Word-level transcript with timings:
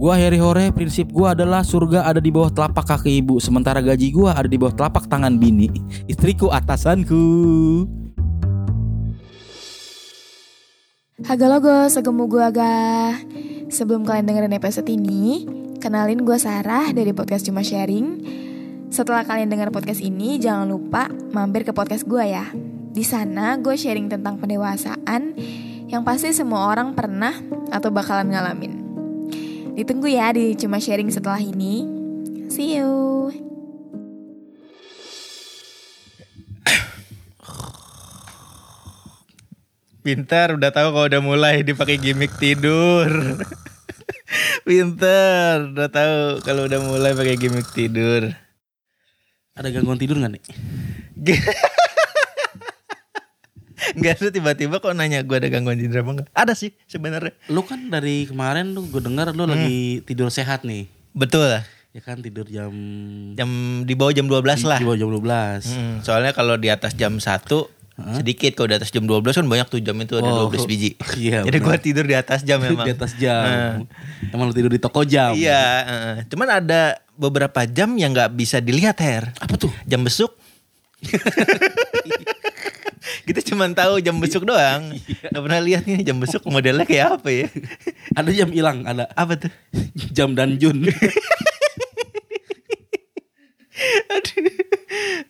Gua 0.00 0.16
Harry 0.16 0.40
Hore, 0.40 0.72
prinsip 0.72 1.12
gua 1.12 1.36
adalah 1.36 1.60
surga 1.60 2.08
ada 2.08 2.24
di 2.24 2.32
bawah 2.32 2.48
telapak 2.48 2.88
kaki 2.88 3.20
ibu, 3.20 3.36
sementara 3.36 3.84
gaji 3.84 4.08
gua 4.08 4.32
ada 4.32 4.48
di 4.48 4.56
bawah 4.56 4.72
telapak 4.72 5.04
tangan 5.12 5.36
bini. 5.36 5.68
Istriku 6.08 6.48
atasanku. 6.48 7.20
Haga 11.20 11.46
logo, 11.52 11.84
segemu 11.92 12.32
gua 12.32 12.48
agak. 12.48 13.28
Sebelum 13.68 14.08
kalian 14.08 14.24
dengerin 14.24 14.56
episode 14.56 14.88
ini, 14.88 15.44
kenalin 15.84 16.24
gua 16.24 16.40
Sarah 16.40 16.88
dari 16.96 17.12
podcast 17.12 17.44
Cuma 17.44 17.60
Sharing. 17.60 18.24
Setelah 18.88 19.28
kalian 19.28 19.52
dengar 19.52 19.68
podcast 19.68 20.00
ini, 20.00 20.40
jangan 20.40 20.64
lupa 20.64 21.12
mampir 21.36 21.60
ke 21.60 21.76
podcast 21.76 22.08
gua 22.08 22.24
ya. 22.24 22.48
Di 22.88 23.04
sana 23.04 23.60
gue 23.60 23.76
sharing 23.76 24.08
tentang 24.08 24.40
pendewasaan 24.40 25.36
yang 25.92 26.02
pasti 26.08 26.32
semua 26.32 26.72
orang 26.72 26.96
pernah 26.96 27.36
atau 27.68 27.92
bakalan 27.92 28.32
ngalamin. 28.32 28.79
Ditunggu 29.80 30.12
ya 30.12 30.28
di 30.28 30.52
Cuma 30.60 30.76
Sharing 30.76 31.08
setelah 31.08 31.40
ini. 31.40 31.88
See 32.52 32.76
you. 32.76 33.32
Pintar, 40.04 40.52
udah 40.52 40.68
tahu 40.68 40.92
kalau 40.92 41.08
udah 41.08 41.22
mulai 41.24 41.64
dipakai 41.64 41.96
gimmick 41.96 42.28
tidur. 42.36 43.08
Pintar, 44.68 45.72
udah 45.72 45.88
tahu 45.88 46.44
kalau 46.44 46.68
udah 46.68 46.80
mulai 46.84 47.16
pakai 47.16 47.40
gimmick 47.40 47.72
tidur. 47.72 48.36
Ada 49.56 49.72
gangguan 49.72 49.96
tidur 49.96 50.20
gak 50.20 50.36
nih? 50.36 50.44
Enggak 53.96 54.22
ada 54.22 54.30
tiba-tiba 54.30 54.74
kok 54.78 54.92
nanya 54.94 55.22
gue 55.22 55.36
ada 55.36 55.48
gangguan 55.50 55.78
tidur 55.78 56.02
apa 56.02 56.10
enggak? 56.10 56.28
Ada 56.34 56.52
sih 56.54 56.70
sebenarnya. 56.86 57.32
Lu 57.50 57.66
kan 57.66 57.90
dari 57.90 58.28
kemarin 58.28 58.72
lu 58.74 58.86
gue 58.88 59.02
dengar 59.02 59.32
lu 59.34 59.46
lagi 59.46 60.04
tidur 60.06 60.30
sehat 60.30 60.62
nih. 60.66 60.86
Betul 61.14 61.50
lah. 61.50 61.64
Ya 61.90 62.00
kan 62.06 62.22
tidur 62.22 62.46
jam 62.46 62.70
Jam 63.34 63.82
di 63.82 63.94
bawah 63.98 64.14
jam 64.14 64.30
12 64.30 64.62
lah. 64.62 64.78
Di 64.78 64.86
bawah 64.86 64.98
jam 64.98 65.10
12. 65.10 65.74
Hmm, 65.74 65.94
soalnya 66.06 66.30
kalau 66.30 66.54
di 66.54 66.70
atas 66.70 66.94
jam 66.94 67.18
1 67.18 67.26
sedikit 68.00 68.56
kalau 68.56 68.72
di 68.72 68.76
atas 68.80 68.88
jam 68.88 69.04
12 69.04 69.44
kan 69.44 69.44
banyak 69.44 69.68
tuh 69.68 69.80
jam 69.84 69.92
itu 70.00 70.16
ada 70.16 70.30
Oh, 70.32 70.48
12 70.48 70.64
biji. 70.64 70.96
iya, 71.20 71.44
Jadi 71.44 71.58
gua 71.60 71.76
tidur 71.76 72.08
di 72.08 72.16
atas 72.16 72.40
jam 72.48 72.56
memang. 72.56 72.84
di 72.88 72.92
atas 72.96 73.12
jam. 73.20 73.84
Nah. 73.84 74.32
Emang 74.32 74.48
lu 74.48 74.54
tidur 74.56 74.72
di 74.72 74.80
toko 74.80 75.04
jam. 75.04 75.36
Iya, 75.36 75.62
heeh. 75.84 76.16
cuman 76.32 76.48
ada 76.64 76.96
beberapa 77.20 77.68
jam 77.68 77.92
yang 78.00 78.16
nggak 78.16 78.32
bisa 78.32 78.64
dilihat 78.64 78.96
Her. 78.96 79.36
Apa 79.36 79.60
tuh? 79.60 79.68
Jam 79.84 80.00
besuk. 80.00 80.32
Kita 83.30 83.46
cuman 83.46 83.78
tahu 83.78 84.02
jam 84.02 84.18
besuk 84.18 84.42
doang. 84.42 84.90
Gak 85.06 85.38
pernah 85.38 85.62
lihat 85.62 85.86
nih 85.86 86.02
jam 86.02 86.18
besuk 86.18 86.42
modelnya 86.50 86.82
kayak 86.82 87.22
apa 87.22 87.30
ya? 87.30 87.46
Ada 88.18 88.30
jam 88.34 88.50
hilang, 88.50 88.82
ada 88.82 89.06
Apa 89.14 89.38
tuh? 89.38 89.54
jam 90.10 90.34
dan 90.34 90.58
Jun. 90.58 90.82
aduh, 94.10 94.50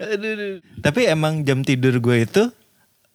aduh, 0.01 0.31
aduh. 0.33 0.55
Tapi 0.81 1.01
emang 1.13 1.45
jam 1.45 1.61
tidur 1.61 2.01
gue 2.01 2.25
itu 2.25 2.49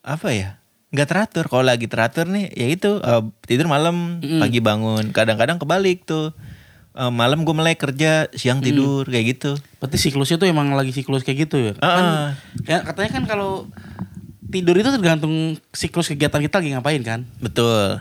apa 0.05 0.29
ya? 0.29 0.61
Nggak 0.93 1.09
teratur. 1.09 1.49
Kalau 1.49 1.65
lagi 1.65 1.89
teratur 1.89 2.29
nih, 2.29 2.53
ya 2.53 2.69
itu 2.69 3.01
eh, 3.01 3.23
tidur 3.49 3.65
malam, 3.65 4.21
pagi 4.21 4.61
bangun. 4.61 5.09
Kadang-kadang 5.09 5.57
kebalik 5.57 6.05
tuh. 6.05 6.29
Eh, 6.93 7.09
malam 7.09 7.41
gue 7.41 7.55
mulai 7.57 7.73
kerja, 7.73 8.29
siang 8.37 8.61
tidur 8.61 9.09
kayak 9.09 9.25
gitu. 9.33 9.57
Berarti 9.81 9.97
siklusnya 9.97 10.37
tuh 10.37 10.45
emang 10.45 10.77
lagi 10.77 10.93
siklus 10.93 11.25
kayak 11.25 11.49
gitu 11.49 11.57
ya? 11.57 11.73
Ah. 11.81 11.89
Kan, 11.97 12.05
ya 12.69 12.77
katanya 12.85 13.09
kan 13.17 13.23
kalau 13.25 13.65
tidur 14.55 14.79
itu 14.79 14.87
tergantung 14.87 15.59
siklus 15.75 16.07
kegiatan 16.07 16.39
kita 16.39 16.63
lagi 16.63 16.71
ngapain 16.71 17.03
kan? 17.03 17.19
Betul. 17.43 17.99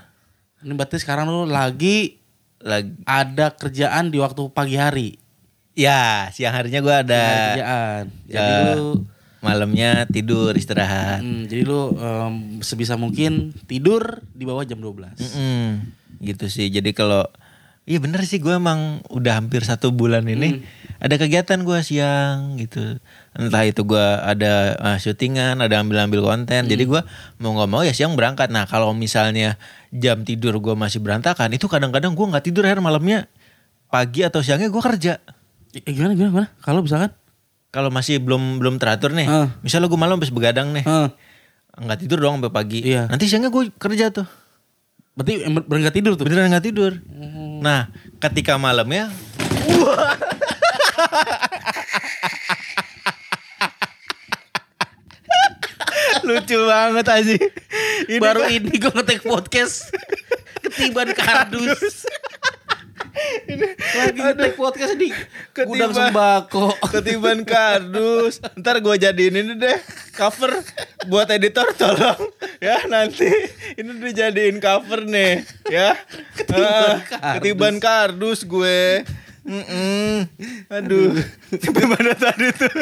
Ini 0.63 0.73
berarti 0.73 1.03
sekarang 1.03 1.27
lu 1.27 1.45
lagi 1.45 2.23
Lagi 2.63 2.95
ada 3.05 3.53
kerjaan 3.53 4.09
di 4.09 4.23
waktu 4.23 4.47
pagi 4.49 4.79
hari. 4.79 5.19
ya 5.75 6.31
siang 6.31 6.55
harinya 6.55 6.79
gue 6.79 6.95
ada 6.95 7.03
Ada 7.19 7.43
kerjaan. 7.51 8.03
Jadi 8.25 8.53
ya, 8.55 8.75
lu 8.79 8.89
malamnya 9.43 9.91
tidur 10.09 10.55
istirahat. 10.57 11.21
hmm, 11.21 11.51
jadi 11.51 11.63
lu 11.67 11.93
em, 11.93 12.35
sebisa 12.63 12.97
mungkin 12.97 13.53
tidur 13.67 14.23
di 14.33 14.49
bawah 14.49 14.65
jam 14.65 14.81
12. 14.81 15.19
Mm-mm. 15.21 15.85
gitu 16.23 16.47
sih. 16.49 16.71
Jadi 16.71 16.95
kalau 16.97 17.29
iya 17.85 18.01
bener 18.01 18.25
sih 18.25 18.41
gue 18.41 18.55
emang 18.57 19.05
udah 19.13 19.37
hampir 19.37 19.61
satu 19.61 19.93
bulan 19.93 20.25
ini 20.25 20.65
ada 20.97 21.21
kegiatan 21.21 21.61
gue 21.61 21.79
siang 21.85 22.57
gitu. 22.57 22.97
Entah 23.35 23.63
itu 23.63 23.83
gue 23.83 23.99
ada 24.21 24.53
uh, 24.77 24.95
syutingan, 24.95 25.59
ada 25.59 25.79
ambil-ambil 25.79 26.23
konten. 26.23 26.65
Jadi 26.65 26.85
gue 26.85 27.03
mau 27.37 27.51
nggak 27.53 27.67
mau 27.67 27.83
ya 27.83 27.91
siang 27.91 28.15
berangkat. 28.15 28.47
Nah 28.49 28.63
kalau 28.65 28.91
misalnya 28.91 29.59
jam 29.91 30.23
tidur 30.23 30.55
gue 30.57 30.73
masih 30.73 30.99
berantakan, 30.99 31.51
itu 31.51 31.67
kadang-kadang 31.67 32.15
gue 32.15 32.23
nggak 32.25 32.45
tidur 32.45 32.63
akhir 32.63 32.79
malamnya 32.79 33.27
pagi 33.87 34.23
atau 34.23 34.39
siangnya 34.39 34.67
gue 34.67 34.79
kerja. 34.79 35.19
Eh, 35.75 35.83
gimana 35.85 36.15
gimana 36.15 36.31
gimana? 36.31 36.49
Kalau 36.61 36.81
misalkan 36.81 37.11
Kalau 37.69 37.91
masih 37.91 38.23
belum 38.23 38.63
belum 38.63 38.79
teratur 38.79 39.11
nih, 39.11 39.27
Ah. 39.27 39.51
misalnya 39.59 39.91
gue 39.91 39.99
malam 39.99 40.15
habis 40.15 40.31
begadang 40.31 40.71
nih, 40.71 40.87
eh, 40.87 41.11
nggak 41.75 41.99
tidur 42.01 42.23
dong 42.23 42.39
sampai 42.39 42.55
pagi. 42.55 42.87
Iya. 42.87 43.11
Nanti 43.11 43.27
siangnya 43.27 43.51
gue 43.51 43.67
kerja 43.75 44.15
tuh. 44.15 44.27
berarti 45.15 45.43
em- 45.43 45.63
bener 45.63 45.81
nggak 45.83 45.95
tidur 45.95 46.13
tuh. 46.15 46.23
Beneran 46.23 46.51
nggak 46.51 46.67
tidur. 46.67 46.93
Nah, 47.59 47.91
ketika 48.19 48.55
malamnya 48.57 49.11
lucu 56.25 56.59
banget 56.65 57.07
aja. 57.07 57.35
Ini 58.07 58.19
Baru 58.19 58.41
kan- 58.43 58.51
ini 58.51 58.73
gue 58.75 58.91
ngetek 58.91 59.21
podcast 59.21 59.93
ketiban 60.61 61.13
kardus. 61.13 62.09
Lagi 63.95 64.19
ngetek 64.19 64.55
podcast 64.55 64.95
di 64.95 65.09
gudang 65.55 65.95
Ketiban- 65.95 66.11
sembako. 66.11 66.67
ketiban 66.91 67.39
kardus. 67.43 68.43
Ntar 68.55 68.81
gue 68.81 68.95
jadiin 68.97 69.37
ini 69.37 69.55
deh 69.55 69.79
cover 70.13 70.51
buat 71.05 71.29
editor 71.29 71.69
tolong 71.75 72.33
ya 72.59 72.83
nanti 72.87 73.29
ini 73.75 73.91
dijadiin 74.01 74.59
cover 74.59 75.05
nih 75.05 75.45
ya. 75.69 75.95
Ah, 76.51 76.99
kardus. 76.99 77.35
ketiban 77.39 77.75
kardus 77.79 78.41
gue. 78.43 79.05
Mm-mm. 79.45 80.25
Aduh, 80.73 81.13
sampai 81.55 81.85
mana 81.85 82.17
tadi 82.17 82.49
tuh? 82.51 82.73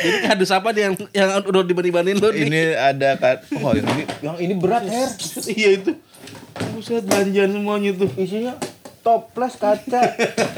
Jadi 0.00 0.16
kardus 0.24 0.50
apa 0.50 0.68
nih 0.72 0.82
yang 0.88 0.94
yang 1.12 1.28
udah 1.44 1.62
dibanding-bandingin 1.64 2.18
lu 2.18 2.28
nih? 2.32 2.44
Ini 2.48 2.62
ada 2.76 3.10
kan, 3.20 3.36
oh 3.60 3.72
yang 3.76 3.88
ini, 3.92 4.04
yang 4.24 4.36
ini 4.40 4.54
berat 4.56 4.84
Her. 4.88 5.10
iya 5.60 5.70
itu. 5.76 5.92
Buset 6.74 7.04
belanjaan 7.04 7.50
semuanya 7.52 7.90
tuh. 7.96 8.10
Isinya 8.16 8.54
toples 9.04 9.54
kaca, 9.60 10.02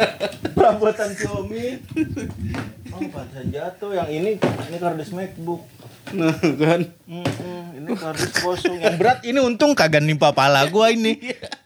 perabotan 0.57 1.15
Xiaomi. 1.15 1.83
Oh, 2.93 3.01
pantai 3.11 3.51
jatuh. 3.51 3.91
Yang 3.95 4.11
ini, 4.15 4.31
ini 4.41 4.77
kardus 4.79 5.11
MacBook. 5.11 5.63
Nah 6.13 6.35
kan. 6.39 6.81
Mm-mm, 7.07 7.79
ini 7.79 7.91
kardus 7.95 8.33
kosong. 8.43 8.79
Yang 8.79 8.97
berat 8.99 9.19
ini 9.27 9.39
untung 9.39 9.73
kagak 9.75 10.03
nimpa 10.03 10.35
pala 10.35 10.67
gua 10.71 10.91
ini. 10.91 11.19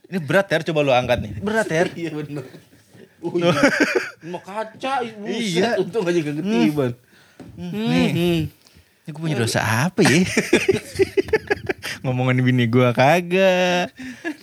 Ini 0.06 0.22
berat 0.22 0.46
Her, 0.46 0.62
coba 0.62 0.86
lu 0.86 0.94
angkat 0.94 1.18
nih. 1.18 1.32
Berat 1.42 1.66
Her. 1.66 1.90
Iya 1.98 2.14
bener. 2.14 2.46
Oh 3.18 3.34
iya. 3.34 3.50
Mau 4.22 4.38
kaca, 4.38 5.02
buset. 5.02 5.34
Iya. 5.34 5.68
Untung 5.82 6.06
aja 6.06 6.18
gak 6.22 6.36
ketiban. 6.38 6.94
Nih, 6.94 7.05
Hmm. 7.56 7.80
ini 9.06 9.10
gua 9.10 9.22
punya 9.22 9.38
dosa 9.38 9.60
apa 9.62 10.02
ya? 10.02 10.24
ngomongin 12.04 12.42
bini 12.42 12.66
gua 12.66 12.94
kagak. 12.94 13.90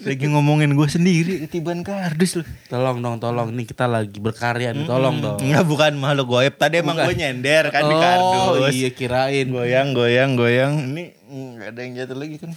Lagi 0.04 0.26
ngomongin 0.28 0.76
gua 0.76 0.88
sendiri 0.88 1.48
ketiban 1.48 1.84
kardus 1.84 2.40
lu. 2.40 2.44
Tolong 2.68 3.00
dong, 3.00 3.20
tolong. 3.20 3.52
Nih 3.52 3.64
kita 3.64 3.88
lagi 3.88 4.20
berkarya 4.20 4.76
nih, 4.76 4.84
tolong 4.88 5.20
dong. 5.20 5.40
Enggak 5.40 5.64
bukan 5.68 5.94
makhluk 5.96 6.28
goib. 6.28 6.54
Tadi 6.60 6.84
emang 6.84 7.00
gue 7.00 7.16
nyender 7.16 7.72
kan 7.72 7.88
di 7.88 7.96
Oh 7.96 8.02
kardus. 8.02 8.74
iya 8.76 8.90
kirain. 8.92 9.48
Goyang, 9.48 9.96
goyang, 9.96 10.36
goyang. 10.36 10.74
Ini 10.92 11.04
nggak 11.30 11.70
ada 11.72 11.80
yang 11.80 11.92
jatuh 12.04 12.18
lagi 12.20 12.36
kan. 12.40 12.52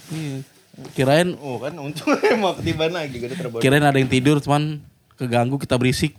Kirain 0.93 1.33
Oh 1.41 1.57
kan 1.57 1.73
untung 1.79 2.13
mau 2.43 2.53
ketiban 2.53 2.93
lagi 2.93 3.17
terbawa. 3.17 3.61
kirain 3.63 3.81
ada 3.81 3.97
yang 3.97 4.11
tidur 4.11 4.37
cuman 4.43 4.83
keganggu 5.15 5.57
kita 5.57 5.79
berisik. 5.79 6.13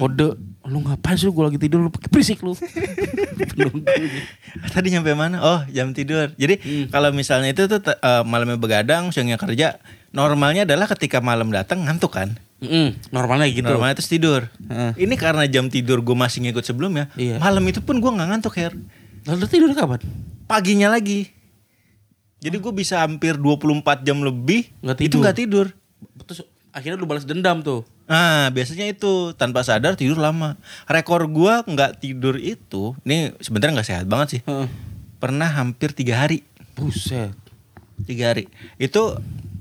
Kode 0.00 0.36
lu 0.70 0.86
ngapain 0.86 1.18
sih 1.18 1.26
gue 1.26 1.44
lagi 1.44 1.58
tidur 1.58 1.82
lu 1.82 1.90
berisik 1.90 2.46
lu. 2.46 2.54
Tadi 4.74 4.88
nyampe 4.94 5.12
mana? 5.18 5.42
Oh 5.42 5.60
jam 5.66 5.90
tidur. 5.90 6.30
Jadi 6.38 6.86
kalau 6.94 7.10
misalnya 7.10 7.50
itu 7.50 7.66
tuh 7.66 7.82
eh, 7.82 8.22
malamnya 8.22 8.54
begadang, 8.54 9.10
siangnya 9.10 9.34
kerja. 9.34 9.82
Normalnya 10.14 10.62
adalah 10.62 10.86
ketika 10.90 11.18
malam 11.18 11.50
datang 11.50 11.82
ngantuk 11.82 12.14
kan. 12.14 12.38
Mm, 12.62 13.10
normalnya 13.10 13.50
gitu. 13.50 13.66
Normalnya 13.66 13.98
terus 13.98 14.10
tidur. 14.10 14.46
Heeh. 14.70 14.92
Ini 15.06 15.14
karena 15.18 15.48
jam 15.50 15.66
tidur 15.66 16.04
gue 16.04 16.14
masih 16.14 16.46
ngikut 16.46 16.62
sebelumnya. 16.62 17.10
Iya. 17.18 17.42
Malam 17.42 17.66
itu 17.66 17.82
pun 17.82 17.98
gue 17.98 18.10
nggak 18.10 18.28
ngantuk 18.30 18.54
Her. 18.54 18.72
Lalu 19.26 19.46
tidur 19.50 19.70
kapan? 19.74 20.00
Paginya 20.46 20.92
lagi. 20.92 21.32
Jadi 22.40 22.56
gue 22.56 22.72
bisa 22.72 23.04
hampir 23.04 23.36
24 23.36 24.06
jam 24.06 24.16
lebih 24.24 24.70
itu 24.80 24.96
tidur. 24.96 25.20
nggak 25.20 25.36
tidur. 25.36 25.66
Terus 26.24 26.40
akhirnya 26.72 26.96
lu 26.96 27.08
balas 27.08 27.24
dendam 27.28 27.60
tuh. 27.60 27.84
Nah 28.10 28.50
biasanya 28.50 28.90
itu 28.90 29.30
tanpa 29.38 29.62
sadar 29.62 29.94
tidur 29.94 30.18
lama. 30.18 30.58
Rekor 30.90 31.30
gue 31.30 31.54
nggak 31.62 32.02
tidur 32.02 32.34
itu, 32.42 32.98
ini 33.06 33.30
sebenarnya 33.38 33.78
nggak 33.78 33.88
sehat 33.88 34.06
banget 34.10 34.28
sih. 34.34 34.40
Heeh. 34.50 34.66
Pernah 35.22 35.46
hampir 35.46 35.94
tiga 35.94 36.26
hari. 36.26 36.42
Buset. 36.74 37.30
Tiga 38.02 38.34
hari. 38.34 38.50
Itu 38.82 39.14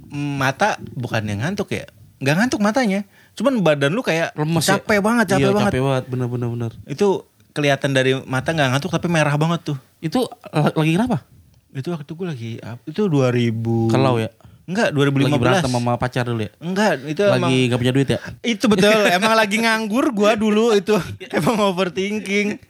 mata 0.09 0.81
bukan 0.97 1.21
yang 1.29 1.45
ngantuk 1.45 1.69
ya. 1.77 1.85
Nggak 2.17 2.35
ngantuk 2.41 2.59
matanya. 2.65 3.05
Cuman 3.37 3.61
badan 3.61 3.93
lu 3.93 4.01
kayak 4.01 4.33
Lemes 4.33 4.65
ya? 4.65 4.81
capek 4.81 4.99
banget, 4.99 5.37
capek 5.37 5.47
iya, 5.47 5.55
banget. 5.55 5.71
capek 5.71 5.81
banget, 5.85 6.03
bener 6.09 6.27
bener 6.27 6.47
bener. 6.49 6.71
Itu 6.89 7.29
kelihatan 7.53 7.93
dari 7.93 8.17
mata 8.25 8.49
nggak 8.51 8.69
ngantuk 8.75 8.91
tapi 8.91 9.07
merah 9.07 9.35
banget 9.37 9.75
tuh. 9.75 9.77
Itu 10.01 10.25
la- 10.49 10.73
lagi 10.73 10.91
kenapa? 10.97 11.21
Itu 11.69 11.93
waktu 11.93 12.09
gue 12.09 12.27
lagi 12.27 12.51
itu 12.89 13.01
2000 13.05 13.93
Kalau 13.93 14.17
ya? 14.17 14.33
Enggak, 14.69 14.93
Lagi 14.93 15.17
2015. 15.17 15.41
berantem 15.41 15.71
sama 15.73 15.97
pacar 15.97 16.23
dulu 16.23 16.45
ya? 16.45 16.51
Enggak, 16.61 16.91
itu 17.03 17.21
emang 17.25 17.49
Lagi 17.49 17.59
gak 17.65 17.79
punya 17.81 17.93
duit 17.93 18.07
ya? 18.07 18.19
itu 18.45 18.65
betul. 18.69 19.01
emang 19.09 19.33
lagi 19.33 19.57
nganggur 19.57 20.13
gua 20.13 20.37
dulu 20.37 20.71
itu. 20.71 20.93
emang 21.37 21.57
overthinking. 21.65 22.61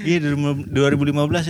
Iya, 0.00 0.16
2015 0.24 0.72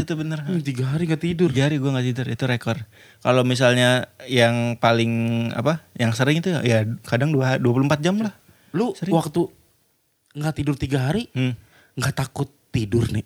itu 0.03 0.13
bener. 0.13 0.43
Hmm, 0.43 0.59
tiga 0.59 0.91
hari 0.91 1.07
gak 1.07 1.23
tidur. 1.23 1.55
Tiga 1.55 1.71
hari 1.71 1.79
gua 1.79 1.95
nggak 1.95 2.07
tidur 2.11 2.27
itu 2.27 2.45
rekor. 2.45 2.77
Kalau 3.21 3.47
misalnya 3.47 4.11
yang 4.27 4.75
paling 4.75 5.13
apa? 5.55 5.87
Yang 5.95 6.19
sering 6.19 6.43
itu 6.43 6.51
ya 6.51 6.83
kadang 7.03 7.31
dua 7.31 7.55
24 7.57 8.03
jam 8.03 8.19
lah. 8.19 8.35
Lu 8.75 8.91
waktu 8.91 9.41
nggak 10.35 10.55
tidur 10.57 10.75
tiga 10.75 11.07
hari 11.07 11.31
Hmm. 11.31 11.55
nggak 11.95 12.11
takut 12.13 12.51
tidur 12.75 13.07
nih? 13.15 13.23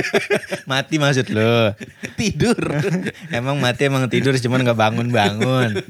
Mati 0.70 1.00
maksud 1.00 1.32
lo. 1.32 1.72
tidur. 2.20 2.60
emang 3.38 3.56
mati 3.56 3.88
emang 3.88 4.04
tidur 4.12 4.36
cuman 4.36 4.60
nggak 4.60 4.76
bangun-bangun. 4.76 5.80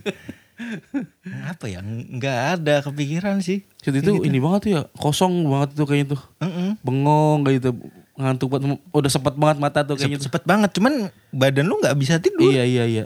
Apa 1.51 1.67
ya? 1.67 1.83
Nggak 1.83 2.39
ada 2.63 2.75
kepikiran 2.87 3.43
sih. 3.43 3.67
Saat 3.83 3.99
itu 3.99 4.23
ini 4.23 4.39
banget 4.39 4.61
tuh 4.63 4.71
ya 4.79 4.81
kosong 4.95 5.43
banget 5.51 5.75
tuh 5.75 5.87
kayaknya 5.91 6.15
tuh. 6.15 6.21
Heeh. 6.39 6.79
Bengong 6.87 7.43
kayak 7.43 7.57
gitu 7.59 7.71
ngantuk 8.13 8.49
banget 8.55 8.79
udah 8.95 9.11
sepet 9.11 9.35
banget 9.35 9.57
mata 9.59 9.83
tuh 9.83 9.99
kayaknya 9.99 10.23
tuh. 10.23 10.31
Cepet 10.31 10.43
banget, 10.47 10.71
cuman 10.79 11.11
badan 11.35 11.67
lu 11.67 11.83
nggak 11.83 11.97
bisa 11.99 12.23
tidur. 12.23 12.55
Iya 12.55 12.63
iya 12.63 12.85
iya. 12.87 13.05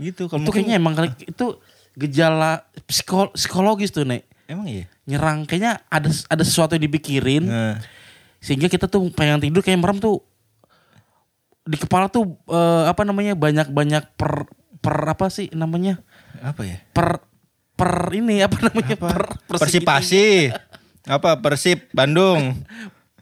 Gitu. 0.00 0.32
Kalau 0.32 0.40
Itu 0.40 0.56
kayaknya 0.56 0.80
emang 0.80 0.96
kali 0.96 1.12
itu 1.20 1.46
gejala 1.98 2.64
psiko- 2.88 3.34
psikologis 3.36 3.92
tuh 3.92 4.08
nek 4.08 4.24
emang 4.46 4.66
iya. 4.66 4.86
nyerang 5.04 5.44
kayaknya 5.44 5.82
ada 5.86 6.10
ada 6.26 6.42
sesuatu 6.46 6.74
yang 6.78 6.86
dipikirin 6.86 7.44
Nah, 7.46 7.78
sehingga 8.40 8.66
kita 8.66 8.84
tuh 8.84 9.08
pengen 9.10 9.38
tidur 9.38 9.60
kayak 9.60 9.76
merem 9.76 9.96
tuh 9.96 10.24
di 11.62 11.76
kepala 11.76 12.08
tuh 12.08 12.24
eh, 12.46 12.84
apa 12.86 13.02
namanya 13.02 13.32
banyak 13.32 13.68
banyak 13.68 14.02
per 14.14 14.48
per 14.76 14.96
apa 15.06 15.28
sih 15.28 15.52
namanya 15.52 16.00
apa 16.40 16.64
ya? 16.64 16.80
per 16.90 17.20
per 17.74 17.92
ini 18.10 18.40
apa 18.40 18.56
namanya 18.62 18.96
per 18.96 19.36
Persipasi. 19.46 20.48
apa 21.02 21.36
Persib 21.36 21.88
Bandung. 21.90 22.60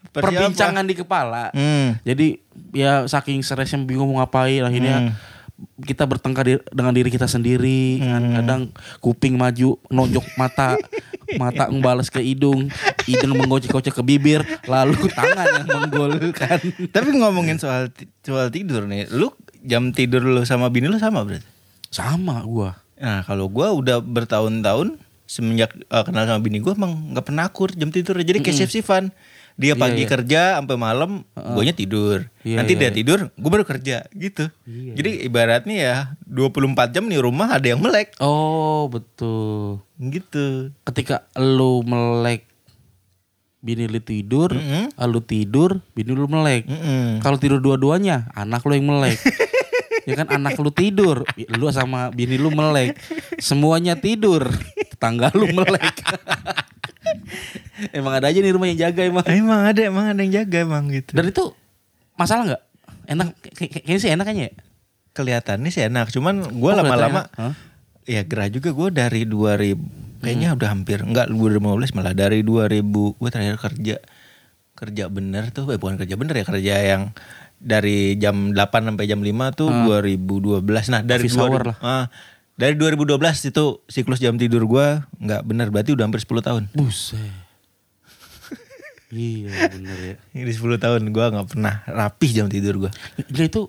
Persi 0.09 0.35
perbincangan 0.35 0.83
di 0.83 0.95
kepala. 0.95 1.51
apa? 1.51 1.55
Hmm. 1.55 1.99
Jadi 2.03 2.39
ya 2.73 3.03
saking 3.05 3.39
stresnya 3.41 3.79
bingung 3.81 4.09
mau 4.09 4.19
ngapain 4.19 4.63
akhirnya 4.63 4.97
Hmm. 4.99 5.15
kita 5.81 6.03
bertengkar 6.05 6.45
di- 6.45 6.63
dengan 6.69 6.91
diri 6.91 7.07
kita 7.09 7.27
sendiri 7.27 7.99
kan 8.01 8.19
Hmm. 8.21 8.35
kadang 8.37 8.61
kuping 8.99 9.35
maju 9.35 9.79
nonjok 9.89 10.27
mata 10.35 10.79
mata 11.37 11.69
ngebales 11.69 12.09
ke 12.09 12.25
hidung 12.25 12.73
hidung 13.05 13.37
menggocek-gocek 13.37 13.93
ke 13.93 14.03
bibir 14.03 14.41
lalu 14.65 14.97
tangan 15.13 15.45
yang 15.61 15.69
menggolkan 15.69 16.59
Tapi 16.89 17.09
ngomongin 17.13 17.61
soal 17.61 17.93
soal 18.23 18.49
tidur 18.49 18.89
nih, 18.89 19.05
lu 19.13 19.29
jam 19.61 19.93
tidur 19.93 20.25
lu 20.25 20.41
sama 20.43 20.73
bini 20.73 20.89
lu 20.89 20.97
sama 20.97 21.21
berarti? 21.21 21.45
sama 21.89 22.41
gua 22.45 22.81
Nah, 22.97 23.23
kalau 23.23 23.47
gua 23.47 23.71
udah 23.71 24.03
bertahun-tahun 24.03 24.99
semenjak 25.23 25.71
eh, 25.71 26.03
kenal 26.03 26.25
sama 26.25 26.41
bini 26.41 26.59
gua 26.59 26.75
emang 26.75 27.13
nggak 27.13 27.27
pernah 27.29 27.47
akur 27.47 27.71
jam 27.71 27.93
tidur. 27.93 28.19
Jadi 28.19 28.41
kayak 28.41 28.57
shift-shiftan. 28.57 29.13
Dia 29.55 29.75
Iya, 29.75 29.79
pagi 29.79 30.03
iya. 30.03 30.11
kerja 30.11 30.43
sampai 30.63 30.79
malam, 30.79 31.27
guanya 31.35 31.75
tidur. 31.75 32.31
Iya, 32.47 32.63
Nanti 32.63 32.79
iya, 32.79 32.81
dia 32.83 32.91
iya. 32.91 32.95
tidur, 32.95 33.19
gua 33.35 33.51
baru 33.55 33.67
kerja 33.67 34.07
gitu. 34.15 34.47
Jadi 34.67 35.27
ibaratnya 35.27 35.77
ya 35.79 35.97
24 36.29 36.91
jam 36.91 37.05
di 37.05 37.17
rumah 37.17 37.51
ada 37.51 37.67
yang 37.67 37.79
melek 37.79 38.15
oh 38.19 38.87
betul 38.87 39.83
gitu. 39.99 40.71
ketika 40.85 41.27
lu 41.35 41.83
melek 41.83 42.47
bini 43.59 43.85
lu 43.85 43.99
tidur 43.99 44.51
Mm-mm. 44.51 44.87
lu 45.03 45.19
tidur 45.19 45.83
bini 45.91 46.11
lu 46.11 46.25
melek 46.25 46.65
Mm-mm. 46.65 47.19
Kalau 47.19 47.37
tidur 47.37 47.59
dua-duanya, 47.59 48.31
anak 48.33 48.63
lu 48.63 48.73
yang 48.73 48.87
melek. 48.87 49.19
ya 50.07 50.15
kan 50.15 50.31
anak 50.31 50.55
lu 50.55 50.71
tidur, 50.71 51.27
lu 51.51 51.67
sama 51.69 52.09
bini 52.09 52.35
lu 52.35 52.49
melek. 52.49 52.97
Semuanya 53.37 53.93
tidur, 53.93 54.47
tetangga 54.89 55.29
lu 55.35 55.45
melek. 55.49 55.83
emang 57.91 58.13
ada 58.15 58.27
aja 58.29 58.39
nih 58.39 58.51
rumah 58.51 58.67
yang 58.67 58.79
jaga 58.81 59.01
emang. 59.03 59.25
Emang 59.27 59.61
ada, 59.65 59.81
emang 59.81 60.05
ada 60.07 60.19
yang 60.19 60.33
jaga 60.35 60.57
emang 60.63 60.85
gitu. 60.89 61.11
Dan 61.13 61.25
itu 61.27 61.43
masalah 62.15 62.43
nggak? 62.47 62.63
Enak, 63.09 63.27
kayak- 63.43 63.55
kayak- 63.55 63.73
kayaknya 63.81 63.99
sih 63.99 64.11
enak 64.13 64.25
kayaknya 64.25 64.45
ya. 64.47 64.53
Kelihatannya 65.19 65.69
sih 65.69 65.83
enak 65.83 66.09
cuman 66.09 66.47
gue 66.49 66.71
Oh, 66.71 66.77
lama-lama. 66.77 67.27
Hah? 67.33 67.59
ya 68.05 68.23
gerah 68.23 68.47
juga 68.47 68.71
gue 68.71 68.89
dari 68.91 69.23
2000 69.23 69.77
kayaknya 70.19 70.49
Hmm. 70.49 70.57
udah 70.57 70.69
hampir 70.71 70.99
enggak 71.01 71.27
2015 71.29 71.59
malah 71.93 72.11
dari 72.13 72.41
2000 72.41 72.81
gue 73.13 73.29
terakhir 73.29 73.59
kerja 73.61 73.97
kerja 74.73 75.05
bener 75.09 75.51
tuh 75.51 75.69
eh, 75.69 75.77
bukan 75.77 75.95
kerja 75.97 76.15
bener 76.15 76.35
ya 76.35 76.45
kerja 76.45 76.75
yang 76.87 77.03
dari 77.57 78.15
jam 78.15 78.51
8 78.51 78.57
sampai 78.87 79.05
jam 79.05 79.19
5 79.19 79.29
tuh 79.53 79.69
2012 79.69 80.63
nah 80.89 81.03
dari 81.03 81.27
Hmm. 81.27 81.29
Office 81.29 81.37
hour 81.37 81.61
2000 81.61 81.69
lah. 81.69 81.77
ah, 81.83 82.05
dari 82.55 82.75
2012 82.75 83.19
itu 83.45 83.65
siklus 83.85 84.19
jam 84.19 84.35
tidur 84.35 84.65
gue 84.65 84.87
nggak 85.19 85.43
bener 85.45 85.69
berarti 85.69 85.93
udah 85.93 86.05
hampir 86.05 86.19
10 86.21 86.41
tahun 86.41 86.63
Buset. 86.73 87.21
iya 89.09 89.49
bener 89.71 89.99
ya. 89.99 90.15
di 90.47 90.53
10 90.53 90.77
tahun 90.77 91.03
gue 91.09 91.27
nggak 91.29 91.49
pernah 91.49 91.81
rapih 91.85 92.31
jam 92.35 92.47
tidur 92.47 92.77
gue 92.79 92.91
Gila 93.27 93.47
itu, 93.47 93.63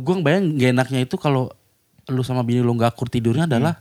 gue 0.00 0.14
bayang 0.24 0.56
gak 0.56 0.70
enaknya 0.74 1.00
itu 1.04 1.16
kalau 1.20 1.52
lu 2.08 2.22
sama 2.24 2.44
bini 2.44 2.60
lu 2.60 2.72
gak 2.76 2.94
akur 2.94 3.08
tidurnya 3.08 3.48
adalah 3.48 3.80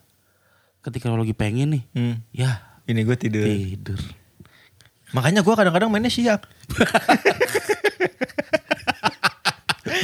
ketika 0.84 1.08
lu 1.08 1.24
lagi 1.24 1.32
pengen 1.32 1.80
nih, 1.80 1.84
hmm. 1.96 2.16
ya 2.36 2.60
ini 2.92 3.08
gue 3.08 3.16
tidur 3.16 3.48
tidur. 3.48 3.96
makanya 5.16 5.40
gue 5.40 5.54
kadang-kadang 5.56 5.88
mainnya 5.88 6.12
siang 6.12 6.44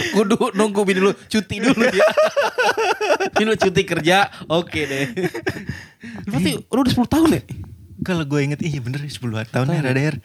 Kudu 0.10 0.51
nunggu 0.55 0.81
bini 0.83 1.00
lu 1.00 1.12
cuti 1.15 1.63
dulu 1.63 1.86
ya. 1.86 2.07
bini 3.36 3.45
lu 3.48 3.55
cuti 3.55 3.81
kerja, 3.88 4.27
oke 4.51 4.81
deh. 4.83 5.05
Berarti 6.29 6.51
lu 6.60 6.79
udah 6.83 6.93
10 6.93 7.07
tahun 7.07 7.29
ya? 7.39 7.41
Kalau 8.03 8.24
gue 8.27 8.39
inget 8.43 8.60
iya 8.63 8.79
bener 8.83 9.00
10 9.03 9.15
tahun 9.24 9.67
ya 9.69 9.79
Radar. 9.79 10.15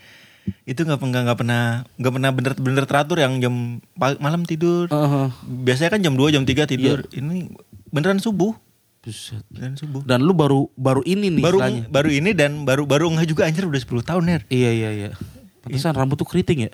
Itu 0.62 0.82
nggak 0.82 0.98
pernah 0.98 1.20
nggak 1.22 1.38
pernah 1.38 1.62
nggak 1.94 2.12
pernah 2.12 2.30
bener-bener 2.30 2.84
teratur 2.84 3.16
yang 3.16 3.36
jam 3.38 3.54
malam 3.96 4.42
tidur. 4.42 4.86
Heeh. 4.86 5.26
Biasanya 5.42 5.90
kan 5.90 6.00
jam 6.00 6.14
2 6.14 6.28
jam 6.30 6.42
3 6.42 6.64
tidur. 6.66 7.04
Ini 7.08 7.52
beneran 7.88 8.18
subuh. 8.18 8.52
Buset. 9.00 9.44
Beneran 9.48 9.74
subuh. 9.74 10.00
Dan 10.02 10.20
lu 10.20 10.32
baru 10.32 10.68
baru 10.74 11.00
ini 11.02 11.28
nih 11.30 11.42
Baru 11.42 11.58
istilahnya. 11.58 11.82
baru 11.88 12.10
ini 12.10 12.30
dan 12.32 12.50
baru 12.62 12.84
baru 12.84 13.08
enggak 13.08 13.28
juga 13.28 13.42
anjir 13.44 13.62
udah 13.62 13.76
10 13.78 14.00
tahun 14.02 14.22
Ner. 14.24 14.42
Iya 14.48 14.70
iya 14.70 14.90
iya. 14.92 15.10
Pantesan 15.60 15.92
rambut 15.92 16.16
tuh 16.16 16.24
keriting 16.24 16.68
ya? 16.68 16.72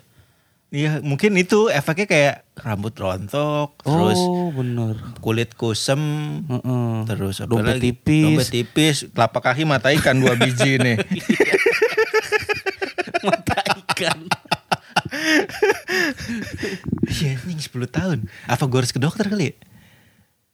Iya, 0.67 0.91
mungkin 0.99 1.35
itu 1.35 1.67
efeknya 1.67 2.07
kayak 2.07 2.35
rambut 2.57 2.95
rontok, 2.95 3.75
terus 3.77 4.15
oh 4.15 4.55
bener. 4.55 4.95
kulit 5.19 5.51
kusem, 5.51 5.99
Heeh. 6.41 7.03
terus 7.03 7.43
apa 7.43 7.51
Dompet 7.51 7.75
lagi? 7.75 7.91
tipis. 7.91 8.23
Dompet 8.23 8.47
tipis, 8.49 8.95
telapak 9.05 9.43
kaki 9.45 9.63
mata 9.63 9.91
ikan 9.91 10.15
dua 10.15 10.31
biji 10.33 10.79
nih. 10.79 10.95
Mata 13.21 13.50
ikan. 14.01 14.19
Iya, 17.11 17.37
anjing 17.37 17.59
10 17.59 17.87
tahun. 17.91 18.17
Apa 18.47 18.63
gue 18.65 18.79
harus 18.79 18.93
ke 18.95 18.99
dokter 19.01 19.27
kali 19.27 19.51
ya? 19.51 19.55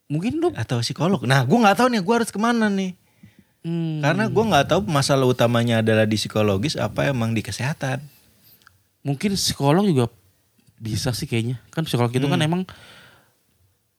Mungkin 0.08 0.39
lu 0.39 0.50
atau 0.56 0.80
psikolog. 0.80 1.22
Nah, 1.24 1.44
gue 1.44 1.58
nggak 1.58 1.77
tahu 1.77 1.88
nih 1.92 2.01
gue 2.01 2.13
harus 2.16 2.32
ke 2.32 2.39
mana 2.39 2.68
nih. 2.72 2.96
hmm, 3.62 4.01
Karena 4.01 4.25
gue 4.27 4.44
nggak 4.44 4.66
tahu 4.72 4.82
masalah 4.88 5.27
utamanya 5.27 5.84
adalah 5.84 6.08
di 6.08 6.16
psikologis 6.16 6.80
apa 6.80 7.08
emang 7.12 7.32
di 7.32 7.44
kesehatan. 7.44 8.01
mungkin 9.06 9.39
psikolog 9.39 9.88
juga 9.88 10.12
bisa 10.77 11.16
sih 11.16 11.30
kayaknya. 11.30 11.63
Kan 11.72 11.88
psikolog 11.88 12.12
itu 12.12 12.27
kan 12.27 12.39
emang 12.44 12.68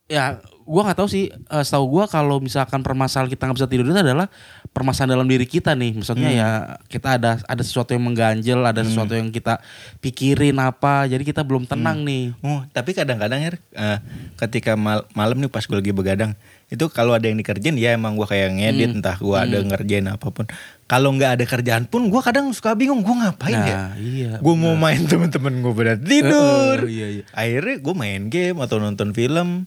ya 0.08 0.24
gua 0.62 0.84
nggak 0.84 0.98
tahu 0.98 1.08
sih 1.08 1.28
eh, 1.28 1.62
setahu 1.62 1.84
gua 1.90 2.04
kalau 2.04 2.36
misalkan 2.38 2.80
permasalahan 2.80 3.26
kita 3.26 3.44
nggak 3.44 3.56
bisa 3.56 3.66
tidur 3.66 3.86
itu 3.86 3.96
adalah 3.96 4.28
permasalahan 4.70 5.14
dalam 5.14 5.24
diri 5.26 5.44
kita 5.44 5.72
nih 5.72 5.92
maksudnya 5.94 6.28
ya 6.30 6.48
kita 6.86 7.16
ada 7.16 7.40
ada 7.42 7.62
sesuatu 7.62 7.90
yang 7.90 8.04
mengganjel 8.04 8.60
ada 8.62 8.80
sesuatu 8.82 9.12
yang 9.14 9.28
kita 9.28 9.60
pikirin 9.98 10.56
apa 10.56 11.04
jadi 11.04 11.20
kita 11.22 11.40
belum 11.40 11.64
tenang 11.64 12.02
nih 12.02 12.36
Oh, 12.40 12.60
tapi 12.68 12.92
kadang-kadang 12.92 13.40
ya 13.42 13.50
eh, 13.74 13.98
ketika 14.38 14.74
mal- 14.74 15.08
malam 15.12 15.36
nih 15.36 15.48
pas 15.48 15.62
gue 15.62 15.72
lagi 15.74 15.90
begadang 15.90 16.32
itu 16.68 16.84
kalau 16.86 17.12
ada 17.12 17.24
yang 17.24 17.36
dikerjain 17.36 17.74
ya 17.74 17.92
emang 17.92 18.12
gue 18.14 18.24
kayak 18.24 18.52
ngedit 18.54 18.92
entah 18.94 19.16
gue 19.16 19.32
ada 19.34 19.56
ngerjain 19.62 20.04
apa 20.06 20.28
pun. 20.28 20.44
Kalau 20.84 21.08
nggak 21.10 21.40
ada 21.40 21.44
kerjaan 21.46 21.84
pun 21.84 22.04
gue 22.06 22.20
kadang 22.20 22.52
suka 22.52 22.72
bingung 22.72 23.00
gue 23.00 23.14
ngapain 23.14 23.56
ya. 23.56 23.64
nah 23.64 23.90
iya 23.96 24.30
Gue 24.36 24.52
mau 24.52 24.72
main 24.74 25.00
temen-temen 25.08 25.54
gue 25.58 25.72
pada 25.74 25.96
tidur. 25.96 26.84
Eh, 26.84 26.92
iya, 26.92 27.06
iya. 27.10 27.24
Akhirnya 27.32 27.76
gue 27.78 27.94
main 27.94 28.22
game 28.26 28.58
atau 28.58 28.76
nonton 28.76 29.16
film. 29.16 29.64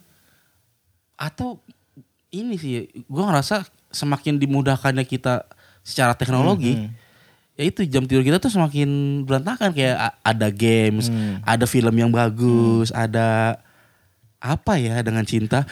Atau 1.21 1.61
ini 2.29 2.57
sih 2.57 2.89
gua 3.05 3.29
ngerasa 3.29 3.61
semakin 3.93 4.41
dimudahkannya 4.41 5.05
kita 5.05 5.45
secara 5.85 6.17
teknologi 6.17 6.73
Hmm, 6.73 6.89
ya 7.53 7.67
itu 7.67 7.85
jam 7.85 8.07
tidur 8.07 8.23
kita 8.23 8.41
tuh 8.41 8.49
semakin 8.49 9.21
berantakan. 9.21 9.69
Kayak 9.69 10.17
ada 10.23 10.47
games 10.49 11.13
ada 11.43 11.65
film 11.67 11.93
yang 11.93 12.09
bagus 12.09 12.89
ada 12.89 13.59
apa 14.41 14.81
ya 14.81 14.97
dengan 15.05 15.21
cinta? 15.21 15.69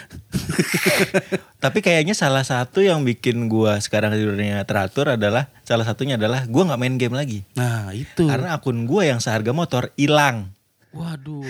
Tapi 1.63 1.79
kayaknya 1.81 2.13
salah 2.13 2.45
satu 2.45 2.85
yang 2.85 3.01
bikin 3.01 3.49
gue 3.49 3.73
sekarang 3.81 4.13
tidurnya 4.13 4.61
teratur 4.63 5.17
adalah 5.17 5.49
salah 5.65 5.83
satunya 5.83 6.21
adalah 6.21 6.45
gue 6.45 6.63
nggak 6.67 6.77
main 6.77 6.95
game 7.01 7.15
lagi. 7.17 7.39
nah 7.57 7.89
itu. 7.95 8.29
Karena 8.29 8.53
akun 8.53 8.85
gue 8.85 9.09
yang 9.09 9.17
seharga 9.17 9.49
motor 9.55 9.89
hilang. 9.97 10.53
waduh. 10.93 11.45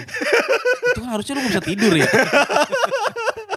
Itu 0.90 1.00
kan 1.04 1.10
harusnya 1.16 1.40
lu 1.40 1.48
bisa 1.48 1.62
tidur 1.64 1.94
ya 1.96 2.08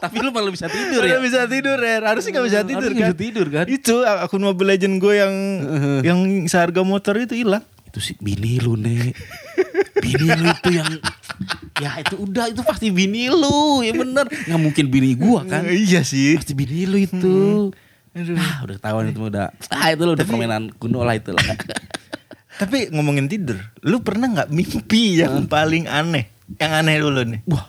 tapi 0.03 0.19
lu 0.19 0.35
malah 0.35 0.51
bisa 0.51 0.67
tidur 0.67 1.07
ya? 1.07 1.23
bisa 1.23 1.47
tidur 1.47 1.79
ya. 1.79 2.03
Harusnya 2.03 2.31
nggak 2.35 2.47
bisa 2.51 2.61
tidur 2.67 2.91
Harusnya 2.91 2.99
kan. 2.99 3.07
bisa 3.07 3.17
tidur 3.23 3.47
kan? 3.55 3.67
Itu 3.71 3.95
akun 4.03 4.43
Mobile 4.43 4.75
Legend 4.75 4.99
gue 4.99 5.15
yang 5.15 5.35
yang 6.03 6.19
seharga 6.51 6.83
motor 6.83 7.15
itu 7.23 7.39
hilang. 7.39 7.63
itu 7.93 8.01
sih 8.01 8.17
bini 8.19 8.59
lu 8.59 8.75
nek. 8.75 9.13
Bini 10.01 10.27
lu 10.33 10.49
itu 10.49 10.71
yang 10.75 10.89
ya 11.77 12.01
itu 12.01 12.17
udah 12.19 12.49
itu 12.49 12.65
pasti 12.65 12.89
bini 12.89 13.29
lu. 13.29 13.85
Ya 13.85 13.93
bener. 13.93 14.27
Nggak 14.27 14.61
mungkin 14.65 14.85
bini 14.89 15.13
gua 15.13 15.45
kan? 15.45 15.69
Iya 15.69 16.01
sih. 16.03 16.41
pasti 16.41 16.57
bini 16.57 16.89
lu 16.89 16.97
itu. 16.97 17.69
Ah 18.33 18.65
udah 18.65 18.75
ketahuan 18.81 19.13
itu 19.13 19.21
udah. 19.21 19.53
Ah 19.69 19.93
itu 19.93 20.03
lu 20.09 20.17
udah 20.17 20.25
permainan 20.25 20.73
kuno 20.81 21.05
lah 21.05 21.21
itu 21.21 21.37
lah. 21.37 21.45
Tapi 22.65 22.93
ngomongin 22.93 23.29
tidur, 23.29 23.61
lu 23.85 24.01
pernah 24.01 24.29
nggak 24.29 24.49
mimpi 24.53 25.21
yang 25.21 25.45
paling 25.49 25.85
aneh? 25.85 26.33
Yang 26.57 26.73
aneh 26.73 26.97
dulu 26.97 27.21
nih. 27.29 27.41
wah. 27.49 27.69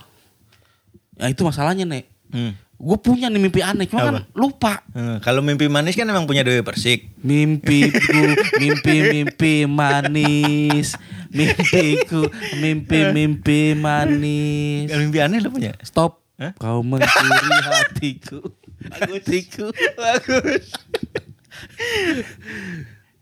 Ya 1.20 1.30
itu 1.30 1.44
masalahnya 1.44 1.84
nek 1.84 2.13
Hmm. 2.34 2.58
gue 2.76 2.98
punya 2.98 3.30
nih 3.30 3.38
mimpi 3.38 3.62
aneh 3.62 3.86
cuma 3.86 4.02
kan 4.04 4.16
lupa 4.34 4.82
Hmm, 4.90 5.22
kalau 5.22 5.40
mimpi 5.40 5.70
manis 5.70 5.94
kan 5.94 6.04
emang 6.04 6.26
punya 6.26 6.42
Dewi 6.42 6.60
Persik. 6.60 7.14
mimpiku 7.22 8.22
mimpi 8.58 8.96
mimpi 9.08 9.54
manis 9.64 10.98
mimpiku 11.30 12.28
mimpi 12.58 13.08
mimpi 13.08 13.60
manis 13.74 14.90
Kalau 14.90 15.02
mimpi 15.02 15.20
aneh 15.20 15.40
lu 15.40 15.50
punya? 15.50 15.78
Stop. 15.80 16.26
Hah? 16.36 16.52
Kau 16.58 16.82
mencuri 16.82 17.54
hatiku. 17.70 18.42
Hatiku. 18.90 19.70
Bagus. 19.94 20.74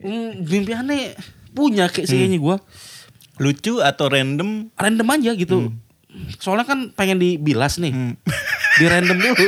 Hmm, 0.01 0.41
mimpi 0.41 0.71
aneh 0.71 1.13
punya 1.51 1.85
kayak 1.85 2.07
sih 2.07 2.17
kayaknya 2.17 2.39
gue. 2.39 2.55
Lucu 3.37 3.77
atau 3.79 4.07
random? 4.07 4.71
Random 4.73 5.07
aja 5.11 5.31
gitu. 5.35 5.69
Soalnya 6.37 6.65
kan 6.65 6.79
pengen 6.91 7.17
dibilas 7.17 7.77
nih. 7.77 7.93
Hmm. 7.93 8.13
Di 8.75 8.85
random 8.85 9.17
dulu. 9.17 9.47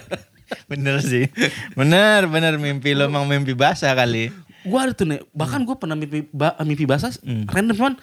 Bener 0.70 0.98
sih. 1.00 1.26
Bener, 1.74 2.26
bener 2.26 2.54
mimpi 2.56 2.90
lu 2.90 3.04
emang 3.04 3.22
mimpi 3.24 3.54
basah 3.54 3.92
kali. 3.92 4.30
gue 4.60 4.76
ada 4.76 4.92
tuh 4.92 5.04
nih. 5.04 5.22
Bahkan 5.30 5.62
gue 5.62 5.72
pernah 5.74 5.94
mimpi 5.94 6.26
ba- 6.28 6.58
mimpi 6.60 6.84
basah 6.84 7.10
Hmm. 7.18 7.46
random 7.46 7.74
cuman 7.74 7.94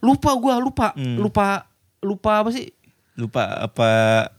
lupa 0.00 0.30
gue 0.32 0.52
lupa 0.58 0.86
Hmm. 0.92 1.18
lupa 1.18 1.66
lupa 2.00 2.32
apa 2.40 2.50
sih? 2.50 2.72
Lupa 3.14 3.42
apa 3.62 3.88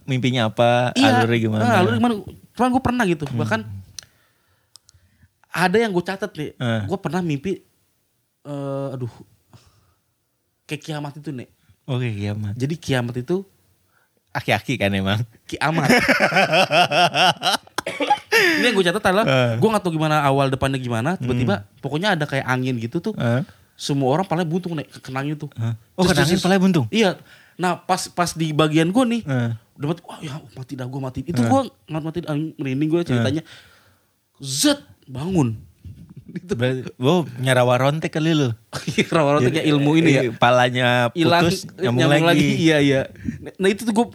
mimpinya 0.03 0.47
apa, 0.47 0.89
alurnya 0.91 1.39
gimana. 1.39 1.61
Ah, 1.63 1.75
alurnya 1.79 1.97
gimana? 1.97 2.13
Cuman 2.53 2.69
gue 2.71 2.83
pernah 2.83 3.03
gitu. 3.05 3.25
Bahkan 3.27 3.61
ada 5.49 5.77
yang 5.77 5.89
gue 5.89 6.03
catat 6.03 6.31
nih. 6.31 6.51
Eh. 6.53 6.81
Gue 6.85 6.97
pernah 6.97 7.21
mimpi 7.21 7.61
eh 8.41 8.87
aduh 8.91 9.11
kayak 10.65 10.81
kiamat 10.81 11.13
itu 11.15 11.29
nih. 11.29 11.47
Oke, 11.85 12.07
kiamat. 12.09 12.53
Jadi 12.53 12.75
kiamat 12.75 13.15
itu 13.17 13.47
Aki-aki 14.37 14.77
kan 14.77 14.91
emang. 14.91 15.19
kiamat. 15.45 15.89
Ini 18.37 18.63
yang 18.63 18.75
gue 18.75 18.85
catat 18.85 19.03
adalah 19.03 19.25
Eh. 19.25 19.53
gue 19.57 19.67
gak 19.67 19.81
tahu 19.81 19.93
gimana 19.95 20.21
awal 20.21 20.47
depannya 20.47 20.77
gimana. 20.77 21.15
Tiba-tiba 21.15 21.65
pokoknya 21.79 22.13
ada 22.13 22.25
kayak 22.25 22.45
angin 22.45 22.77
gitu 22.77 23.01
tuh. 23.01 23.13
Eh? 23.17 23.41
Semua 23.73 24.09
orang 24.11 24.25
paling 24.25 24.45
buntung 24.45 24.73
nih 24.73 24.85
kenangnya 24.99 25.37
tuh. 25.37 25.49
Oh, 25.53 25.73
Terus- 26.03 26.13
kenangin 26.13 26.35
terus- 26.35 26.43
palanya 26.43 26.61
buntung? 26.61 26.85
Iya. 26.89 27.17
Nah 27.57 27.73
pas 27.75 28.05
pas 28.07 28.29
di 28.31 28.53
bagian 28.53 28.89
gue 28.89 29.03
nih. 29.07 29.21
Eh. 29.25 29.49
Udah 29.77 29.87
mati, 29.87 30.01
wah 30.03 30.19
ya 30.19 30.33
mati 30.53 30.73
dah 30.73 30.85
gue 30.85 31.01
mati. 31.01 31.19
Itu 31.23 31.39
gue 31.39 31.61
nggak 31.87 32.03
mati, 32.03 32.19
merinding 32.57 32.89
gue 32.89 33.01
ceritanya. 33.03 33.41
Zet 34.37 34.81
bangun. 35.05 35.57
Berarti, 36.43 36.81
wow, 37.01 37.25
nyarawa 37.41 37.75
rontek 37.81 38.13
kali 38.13 38.37
lu. 38.37 38.49
Rawa-rawa 39.15 39.45
tuh 39.45 39.53
kayak 39.53 39.67
ilmu 39.71 39.91
ini 39.97 40.11
ya. 40.13 40.21
Eh, 40.27 40.31
Palanya 40.35 41.09
putus, 41.09 41.65
nyambung, 41.79 42.27
lagi. 42.27 42.47
Iya 42.61 42.77
iya. 42.83 43.01
Nah 43.57 43.67
itu 43.71 43.87
tuh 43.87 43.93
gue 43.95 44.05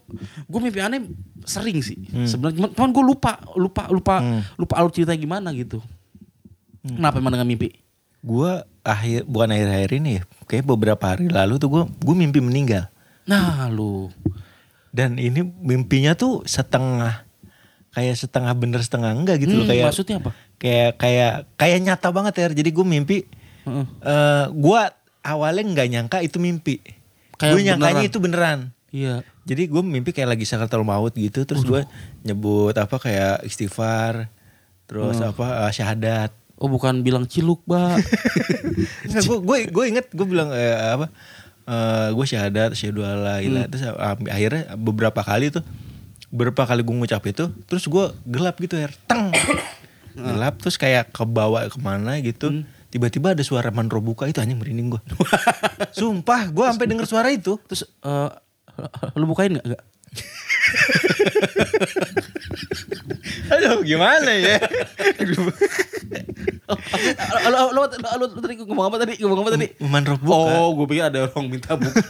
gue 0.46 0.60
mimpi 0.62 0.78
aneh 0.78 1.08
sering 1.42 1.82
sih. 1.82 1.98
Hmm. 2.10 2.28
Sebenarnya 2.28 2.56
cuman, 2.62 2.70
cuman 2.76 2.90
gue 2.94 3.04
lupa 3.04 3.32
lupa 3.58 3.82
lupa 3.90 4.14
lupa 4.54 4.74
alur 4.78 4.92
ceritanya 4.94 5.18
gimana 5.18 5.48
gitu. 5.56 5.82
Hmm. 6.82 6.98
Kenapa 6.98 7.18
emang 7.22 7.32
dengan 7.34 7.48
mimpi? 7.48 7.68
Gua 8.22 8.62
akhir 8.86 9.26
bukan 9.26 9.50
akhir-akhir 9.50 9.90
ini 9.98 10.10
ya. 10.18 10.22
Kayak 10.46 10.64
beberapa 10.70 11.04
hari 11.10 11.26
lalu 11.26 11.58
tuh 11.58 11.68
gua 11.70 11.82
gua 12.02 12.14
mimpi 12.14 12.38
meninggal. 12.38 12.86
Nah 13.26 13.66
lu 13.70 14.10
Dan 14.92 15.16
ini 15.16 15.40
mimpinya 15.40 16.12
tuh 16.12 16.44
setengah 16.44 17.24
kayak 17.92 18.16
setengah 18.16 18.52
bener 18.56 18.80
setengah 18.80 19.12
enggak 19.12 19.44
gitu 19.44 19.52
loh 19.52 19.64
Hmm, 19.64 19.72
kayak 19.72 19.84
maksudnya 19.92 20.16
apa? 20.20 20.30
Kayak 20.62 20.94
kayak 20.94 21.34
kayak 21.58 21.78
nyata 21.82 22.08
banget 22.14 22.34
ya. 22.38 22.46
Jadi 22.54 22.70
gue 22.70 22.86
mimpi 22.86 23.18
Heeh. 23.66 23.86
eh 24.06 24.46
gua 24.54 24.94
awalnya 25.26 25.62
nggak 25.66 25.88
nyangka 25.90 26.18
itu 26.22 26.38
mimpi. 26.38 26.78
Gue 27.42 27.66
nyangkanya 27.66 28.06
beneran. 28.06 28.10
itu 28.14 28.18
beneran. 28.22 28.58
Iya. 28.94 29.26
Jadi 29.42 29.62
gue 29.66 29.82
mimpi 29.82 30.14
kayak 30.14 30.38
lagi 30.38 30.46
sakaratul 30.46 30.86
maut 30.86 31.10
gitu 31.18 31.42
terus 31.42 31.66
gue 31.66 31.82
nyebut 32.22 32.78
apa 32.78 32.94
kayak 33.02 33.42
istighfar 33.42 34.30
terus 34.86 35.18
apa 35.18 35.66
eh, 35.66 35.72
syahadat. 35.74 36.30
Oh 36.62 36.70
bukan 36.70 37.02
bilang 37.02 37.26
ciluk, 37.26 37.58
Mbak. 37.66 37.98
Gue 39.26 39.38
gue 39.42 39.58
gue 39.66 39.84
inget 39.90 40.06
gue 40.14 40.26
bilang 40.30 40.54
eh, 40.54 40.78
apa 40.78 41.10
eh, 41.66 42.08
gue 42.14 42.26
syahadat 42.26 42.78
syahadu 42.78 43.02
alla 43.02 43.42
ilah 43.42 43.66
terus 43.66 43.82
ah, 43.90 44.14
akhirnya 44.30 44.78
beberapa 44.78 45.20
kali 45.22 45.50
tuh 45.50 45.64
beberapa 46.32 46.64
kali 46.64 46.80
gue 46.80 46.94
ngucap 46.96 47.22
itu 47.28 47.44
terus 47.68 47.84
gue 47.86 48.04
gelap 48.24 48.56
gitu 48.58 48.80
ya 48.80 48.88
teng 49.04 49.30
gelap 50.14 50.60
terus 50.60 50.76
kayak 50.76 51.12
kebawa 51.12 51.68
ke 51.68 51.78
mana 51.80 52.20
gitu 52.20 52.64
tiba-tiba 52.92 53.32
ada 53.32 53.40
suara 53.40 53.72
manro 53.72 54.04
buka 54.04 54.28
itu 54.28 54.38
anjing 54.38 54.60
merinding 54.60 54.92
gue 54.92 55.02
sumpah 55.98 56.52
gue 56.52 56.64
sampai 56.68 56.86
denger 56.88 57.06
suara 57.08 57.32
itu 57.32 57.56
Terus 57.64 57.88
eh, 57.88 58.30
lu 59.16 59.24
bukain 59.28 59.56
nggak? 59.56 59.64
Nggak. 59.64 59.82
aduh 63.52 63.80
gimana 63.80 64.28
ya 64.36 64.60
lu, 65.24 65.48
lu, 67.72 67.82
lu 68.28 68.40
tadi 68.40 68.54
ngomong 68.60 68.86
apa 68.88 68.96
tadi? 69.02 69.12
Ngomong 69.20 69.40
apa 69.44 69.50
tadi? 69.56 69.66
manro 69.84 70.16
buka 70.20 70.36
Oh, 70.36 70.68
gue 70.76 70.86
pikir 70.88 71.04
ada 71.08 71.28
orang 71.28 71.46
minta 71.48 71.76
buka. 71.76 72.00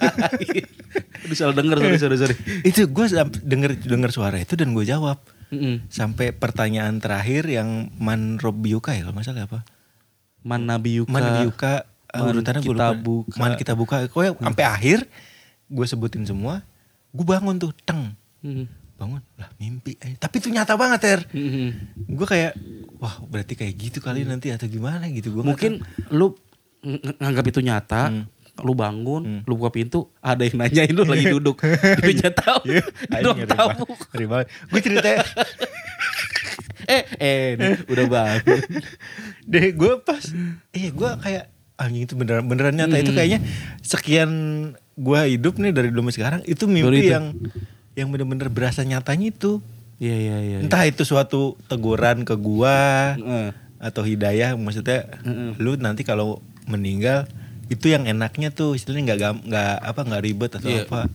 Aduh 1.22 1.36
salah 1.38 1.54
denger, 1.54 1.78
sorry, 1.78 1.98
sorry, 1.98 2.16
sorry. 2.18 2.36
itu 2.66 2.90
gue 2.90 3.06
denger 3.46 3.78
denger 3.78 4.10
suara 4.10 4.42
itu 4.42 4.58
dan 4.58 4.74
gue 4.74 4.82
jawab 4.82 5.22
Mm-mm. 5.52 5.84
sampai 5.86 6.32
pertanyaan 6.32 6.96
terakhir 6.96 7.44
yang 7.44 7.68
man 7.94 8.36
Robiuka 8.36 8.90
ya 8.90 9.04
kalau 9.04 9.12
nggak 9.12 9.26
salah 9.26 9.44
apa 9.44 9.60
Man 10.40 10.64
Nabi 10.64 10.98
Yuka. 10.98 11.08
Man 11.08 11.24
Yuka 11.44 11.74
uh, 12.08 12.18
Man 12.18 12.34
urutannya 12.34 12.60
gue 12.60 12.72
lupa. 12.72 12.96
buka. 12.96 13.36
Man 13.36 13.52
kita 13.54 13.72
buka 13.72 13.94
Pokoknya 14.04 14.32
sampai 14.40 14.64
akhir 14.64 14.98
gue 15.68 15.86
sebutin 15.86 16.24
semua 16.24 16.64
gue 17.08 17.22
bangun 17.22 17.56
tuh 17.56 17.70
teng 17.78 18.16
Mm. 18.40 18.66
bangun 18.92 19.22
lah 19.34 19.46
mimpi 19.54 19.94
eh. 19.96 20.14
tapi 20.16 20.38
itu 20.38 20.48
nyata 20.48 20.74
banget 20.74 20.98
ter 21.00 21.20
Mm-mm. 21.28 21.68
gue 22.08 22.26
kayak 22.26 22.58
wah 22.96 23.22
berarti 23.22 23.54
kayak 23.54 23.70
gitu 23.76 23.98
kali 23.98 24.22
nanti 24.22 24.48
atau 24.48 24.66
gimana 24.66 25.06
gitu 25.08 25.30
gue 25.30 25.42
Mungkin 25.44 25.78
lu 26.10 26.34
ng- 26.80 27.16
nganggap 27.16 27.44
itu 27.46 27.60
nyata, 27.60 28.02
Hmm. 28.08 28.26
Lu 28.60 28.72
bangun, 28.72 29.40
lu 29.42 29.52
buka 29.54 29.72
pintu, 29.72 30.12
ada 30.18 30.44
yang 30.44 30.60
nanyain 30.60 30.92
lu 30.92 31.02
lagi 31.02 31.24
duduk. 31.30 31.64
Di 31.64 32.02
meja 32.04 32.28
tamu. 32.28 32.68
Iya. 32.68 32.84
Di 32.84 33.20
ruang 33.20 33.40
tamu. 33.46 33.84
gue 34.68 34.80
cerita 34.80 35.08
Eh, 36.82 37.04
eh, 37.16 37.46
nih, 37.54 37.78
udah 37.86 38.04
bangun. 38.06 38.60
deh 39.48 39.70
gue 39.70 39.92
pas 40.02 40.22
iya 40.70 40.90
gue 40.90 41.10
kayak 41.16 41.44
anjing 41.74 42.04
itu 42.04 42.14
beneran 42.14 42.44
beneran 42.44 42.74
nyata 42.74 42.94
Hmm. 42.94 43.02
itu 43.02 43.12
kayaknya 43.12 43.40
sekian 43.80 44.30
gue 44.92 45.20
hidup 45.28 45.56
nih 45.56 45.70
dari 45.70 45.88
dulu 45.88 46.04
sampai 46.04 46.14
sekarang 46.14 46.40
itu 46.44 46.66
mimpi 46.66 46.98
itu. 47.00 47.10
yang 47.10 47.24
yang 47.94 48.08
bener-bener 48.08 48.48
berasa 48.48 48.82
nyatanya 48.82 49.30
itu. 49.30 49.62
Iya 49.96 50.16
iya 50.16 50.36
iya. 50.42 50.58
Entah 50.58 50.82
itu 50.82 51.02
suatu 51.02 51.54
teguran 51.66 52.26
ke 52.26 52.34
gua 52.34 53.14
Heeh. 53.14 53.54
atau 53.78 54.02
hidayah 54.02 54.54
maksudnya 54.54 55.06
lu 55.56 55.74
nanti 55.76 56.02
kalau 56.02 56.38
meninggal 56.66 57.30
itu 57.72 57.86
yang 57.88 58.04
enaknya 58.04 58.48
tuh 58.50 58.72
istilahnya 58.72 59.14
nggak 59.14 59.18
nggak 59.44 59.74
apa 59.82 60.00
nggak 60.02 60.22
ribet 60.22 60.52
atau 60.52 60.68
Iya. 60.68 60.84
apa 60.84 61.08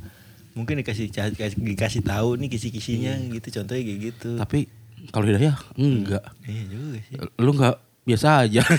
mungkin 0.52 0.82
dikasih 0.82 1.08
dikasih, 1.08 1.54
dikasih 1.56 2.02
tahu 2.02 2.34
nih 2.36 2.50
kisi-kisinya 2.50 3.14
Iya. 3.16 3.34
gitu 3.36 3.48
contohnya 3.56 3.84
kayak 3.84 4.00
gitu 4.08 4.32
Tapi 4.36 4.60
kalau 5.08 5.26
hidayah 5.26 5.56
enggak. 5.76 6.24
iya 6.44 6.64
juga 6.66 6.98
sih 7.00 7.16
Lu 7.38 7.52
enggak 7.52 7.78
biasa 8.04 8.28
aja. 8.42 8.64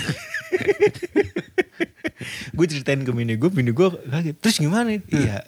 gue 2.51 2.65
ceritain 2.67 2.99
ke 2.99 3.11
bini 3.11 3.33
gue 3.35 3.47
bini 3.47 3.71
gue 3.71 3.87
kaget 4.03 4.35
terus 4.37 4.57
gimana 4.57 4.91
iya 5.07 5.39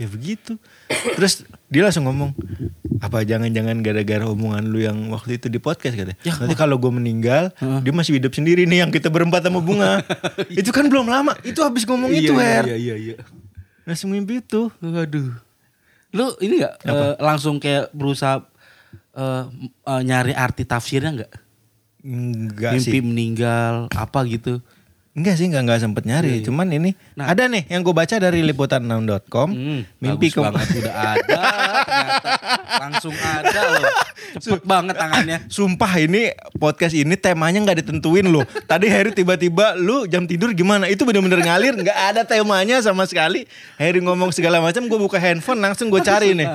ya 0.00 0.08
begitu. 0.08 0.56
Terus 0.88 1.44
dia 1.68 1.84
langsung 1.84 2.08
ngomong 2.08 2.32
apa 3.04 3.20
jangan-jangan 3.20 3.84
gara-gara 3.84 4.24
omongan 4.24 4.64
lu 4.64 4.80
yang 4.80 4.96
waktu 5.12 5.36
itu 5.36 5.52
di 5.52 5.60
podcast 5.60 5.92
katanya? 5.92 6.16
Ya, 6.24 6.32
nanti 6.40 6.56
kalau 6.56 6.80
gue 6.80 6.88
meninggal 6.88 7.52
dia 7.84 7.92
masih 7.92 8.16
hidup 8.16 8.32
sendiri 8.32 8.64
nih 8.64 8.80
yang 8.80 8.90
kita 8.90 9.12
berempat 9.12 9.44
sama 9.44 9.60
bunga. 9.60 10.00
Itu 10.60 10.72
kan 10.72 10.88
belum 10.88 11.04
lama. 11.04 11.36
Itu 11.44 11.60
habis 11.60 11.84
ngomong 11.84 12.08
itu 12.16 12.32
Her. 12.32 12.64
iya 12.72 12.96
iya. 12.96 13.16
langsung 13.84 14.12
mimpi 14.16 14.40
itu. 14.40 14.72
Waduh. 14.80 15.36
Lu 16.16 16.24
ini 16.40 16.64
enggak 16.64 16.74
eh, 16.88 17.14
langsung 17.20 17.60
kayak 17.60 17.92
berusaha 17.92 18.40
eh, 19.14 19.44
eh, 19.84 20.00
nyari 20.04 20.32
arti 20.32 20.64
tafsirnya 20.64 21.12
enggak? 21.12 21.32
enggak 22.00 22.72
Mimpi 22.80 22.98
sih. 22.98 23.04
meninggal 23.04 23.74
apa 23.92 24.24
gitu. 24.24 24.64
Enggak 25.10 25.34
sih 25.36 25.46
enggak 25.50 25.62
enggak 25.66 25.80
sempet 25.82 26.04
nyari 26.06 26.38
cuman 26.40 26.70
ini 26.70 26.90
ada 27.18 27.50
nih 27.50 27.66
yang 27.66 27.82
gue 27.82 27.90
baca 27.90 28.14
dari 28.16 28.46
liputan6.com 28.46 29.48
Hmm, 29.50 29.82
mimpi 29.98 30.30
bagus 30.30 30.34
ke 30.34 30.40
banget 30.40 30.68
udah 30.80 30.94
ada 30.94 31.42
ternyata 31.82 32.30
langsung 32.80 33.14
ada 33.14 33.60
loh. 33.76 33.92
Cepet 34.40 34.62
banget 34.64 34.96
tangannya. 34.96 35.38
Sumpah 35.50 35.92
ini 36.00 36.32
podcast 36.56 36.94
ini 36.94 37.18
temanya 37.18 37.60
nggak 37.60 37.84
ditentuin 37.84 38.26
loh. 38.30 38.46
Tadi 38.64 38.86
Harry 38.88 39.10
tiba-tiba 39.12 39.76
lu 39.76 40.06
jam 40.06 40.24
tidur 40.24 40.54
gimana? 40.54 40.86
Itu 40.88 41.04
bener-bener 41.04 41.42
ngalir 41.44 41.74
nggak 41.76 41.98
ada 42.14 42.22
temanya 42.24 42.80
sama 42.80 43.04
sekali. 43.04 43.44
Harry 43.76 44.00
ngomong 44.00 44.30
segala 44.32 44.62
macam, 44.62 44.86
gue 44.86 44.98
buka 44.98 45.18
handphone 45.20 45.60
langsung 45.60 45.90
gue 45.92 46.00
cari 46.00 46.32
nih. 46.32 46.46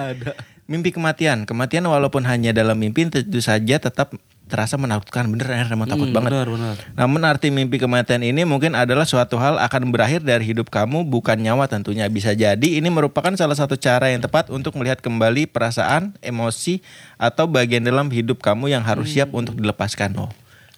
Mimpi 0.66 0.90
kematian. 0.96 1.46
Kematian 1.46 1.86
walaupun 1.86 2.26
hanya 2.26 2.50
dalam 2.56 2.80
mimpi 2.80 3.06
tentu 3.06 3.38
saja 3.44 3.78
tetap 3.78 4.16
terasa 4.46 4.76
menakutkan. 4.76 5.26
Bener 5.26 5.46
Her, 5.48 5.68
emang 5.68 5.86
takut 5.86 6.06
Hmm, 6.06 6.16
banget. 6.16 6.32
benar, 6.32 6.48
benar. 6.48 6.76
Namun 6.94 7.22
arti 7.22 7.50
mimpi 7.50 7.76
kematian 7.76 8.22
ini 8.22 8.42
mungkin 8.42 8.74
adalah 8.74 9.04
suatu 9.04 9.36
hal 9.36 9.58
akan 9.58 9.90
berakhir 9.90 10.22
dari 10.22 10.46
hidup 10.46 10.70
kamu 10.70 11.02
bukan 11.04 11.36
nyawa 11.36 11.66
tentunya. 11.66 12.06
Bisa 12.06 12.32
jadi 12.32 12.68
ini 12.78 12.88
merupakan 12.88 13.34
salah 13.34 13.54
satu 13.54 13.74
cara 13.76 14.10
yang 14.10 14.22
tepat 14.22 14.48
untuk 14.48 14.74
melihat 14.76 15.00
kembali 15.00 15.46
perasaan, 15.46 16.14
emosi 16.20 16.80
atau 17.16 17.46
bagian 17.46 17.82
dalam 17.82 18.08
hidup 18.08 18.40
kamu 18.40 18.70
yang 18.70 18.82
harus 18.82 19.10
siap 19.10 19.30
untuk 19.32 19.54
dilepaskan. 19.54 20.14
Oh. 20.16 20.32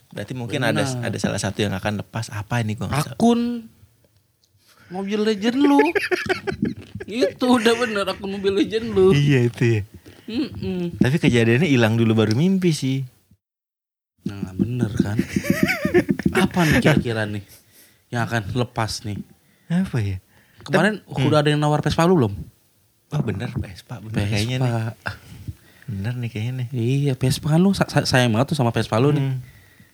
Berarti 0.07 0.31
mungkin 0.31 0.63
ada 0.63 0.81
ada 0.81 1.17
salah 1.19 1.37
satu 1.37 1.59
yang 1.59 1.73
akan 1.73 1.99
lepas. 1.99 2.31
Apa 2.31 2.59
ini 2.59 2.73
gua. 2.73 2.87
Akun 2.89 3.67
Mobile 4.87 5.27
Legend 5.27 5.59
lu. 5.59 5.83
itu 7.05 7.43
udah 7.43 7.73
bener 7.75 8.03
akun 8.05 8.31
Mobile 8.31 8.63
Legend 8.63 8.85
lu. 8.89 9.11
Iya 9.11 9.47
itu 9.47 9.63
ya. 9.63 9.81
Mm-mm. 10.27 10.99
Tapi 10.99 11.15
kejadiannya 11.17 11.67
hilang 11.67 11.95
dulu 11.95 12.15
baru 12.15 12.35
mimpi 12.35 12.71
sih. 12.71 13.03
Nah 14.27 14.51
bener 14.53 14.91
kan. 14.93 15.17
Apa 16.43 16.59
nih 16.63 16.79
kira-kira 16.79 17.23
nih 17.23 17.43
yang 18.07 18.23
akan 18.23 18.51
lepas 18.53 19.03
nih? 19.03 19.17
Apa 19.67 19.97
ya? 19.97 20.17
Kemarin 20.61 20.99
udah 21.07 21.39
ada 21.39 21.49
yang 21.49 21.57
nawar 21.57 21.79
Vespa 21.79 22.03
lu 22.03 22.15
belum? 22.15 22.33
Oh 23.09 23.21
bener 23.21 23.47
Vespa 23.53 23.97
bener 23.97 24.27
kayaknya 24.27 24.57
nih. 24.59 24.71
Bener 25.87 26.13
nih 26.13 26.29
kayaknya 26.29 26.53
nih. 26.57 26.67
Iya 26.71 27.13
Vespa 27.15 27.47
kan 27.49 27.59
lu 27.59 27.71
sa- 27.71 27.87
sa- 27.87 28.03
sayang 28.03 28.29
banget 28.29 28.51
tuh 28.51 28.57
sama 28.57 28.69
Vespa 28.69 28.95
lu 28.97 29.09
nih. 29.09 29.23
Hmm. 29.23 29.37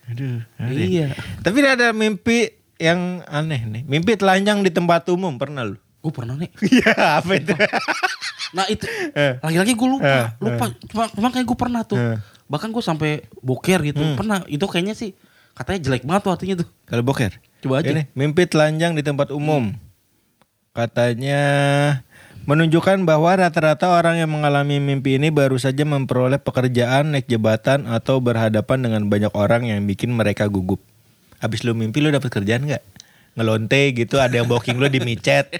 Aduh. 0.04 0.38
aneh. 0.58 0.84
Iya. 0.84 1.06
Tapi 1.40 1.58
ada 1.60 1.90
mimpi 1.90 2.50
yang 2.76 3.22
aneh 3.24 3.62
nih. 3.62 3.82
Mimpi 3.84 4.14
telanjang 4.14 4.60
di 4.60 4.68
tempat 4.68 5.06
umum 5.08 5.34
pernah 5.34 5.62
lu? 5.62 5.78
Gue 6.00 6.12
pernah 6.12 6.34
nih. 6.34 6.50
Iya 6.74 6.92
apa 7.18 7.32
itu? 7.32 7.54
Nah 8.54 8.64
itu 8.70 8.86
Eh. 9.12 9.36
lagi-lagi 9.42 9.74
gue 9.74 9.88
Eh, 9.88 9.90
lupa, 9.90 10.24
lupa. 10.38 10.66
Cuma, 10.86 11.04
cuma 11.10 11.28
kayak 11.34 11.46
gue 11.46 11.58
pernah 11.58 11.82
tuh. 11.82 11.98
Eh. 11.98 12.16
Bahkan 12.46 12.70
gue 12.70 12.82
sampai 12.82 13.10
boker 13.42 13.82
gitu. 13.82 14.00
Hmm. 14.00 14.14
Pernah. 14.14 14.46
Itu 14.46 14.70
kayaknya 14.70 14.94
sih 14.94 15.12
katanya 15.54 15.80
jelek 15.90 16.02
banget 16.06 16.22
tuh 16.22 16.32
artinya 16.32 16.54
tuh. 16.62 16.68
Kalau 16.86 17.02
boker? 17.02 17.32
Coba 17.60 17.82
aja. 17.82 17.90
Ini, 17.90 18.06
mimpi 18.14 18.46
telanjang 18.46 18.94
di 18.94 19.02
tempat 19.02 19.34
umum. 19.34 19.74
Katanya 20.74 21.40
menunjukkan 22.44 23.08
bahwa 23.08 23.30
rata-rata 23.32 23.88
orang 23.88 24.20
yang 24.20 24.28
mengalami 24.28 24.76
mimpi 24.76 25.16
ini 25.16 25.32
baru 25.32 25.56
saja 25.56 25.86
memperoleh 25.86 26.36
pekerjaan, 26.36 27.14
naik 27.14 27.24
jabatan 27.24 27.88
atau 27.88 28.20
berhadapan 28.20 28.78
dengan 28.84 29.02
banyak 29.08 29.32
orang 29.32 29.64
yang 29.64 29.80
bikin 29.88 30.12
mereka 30.12 30.50
gugup. 30.50 30.82
Habis 31.40 31.64
lu 31.64 31.72
mimpi 31.72 32.04
lu 32.04 32.12
dapat 32.12 32.28
kerjaan 32.28 32.68
nggak? 32.68 32.84
Ngelonte 33.34 33.82
gitu, 33.92 34.16
ada 34.16 34.30
yang 34.32 34.46
booking 34.46 34.76
lu 34.76 34.86
di 34.86 34.98
micet. 34.98 35.50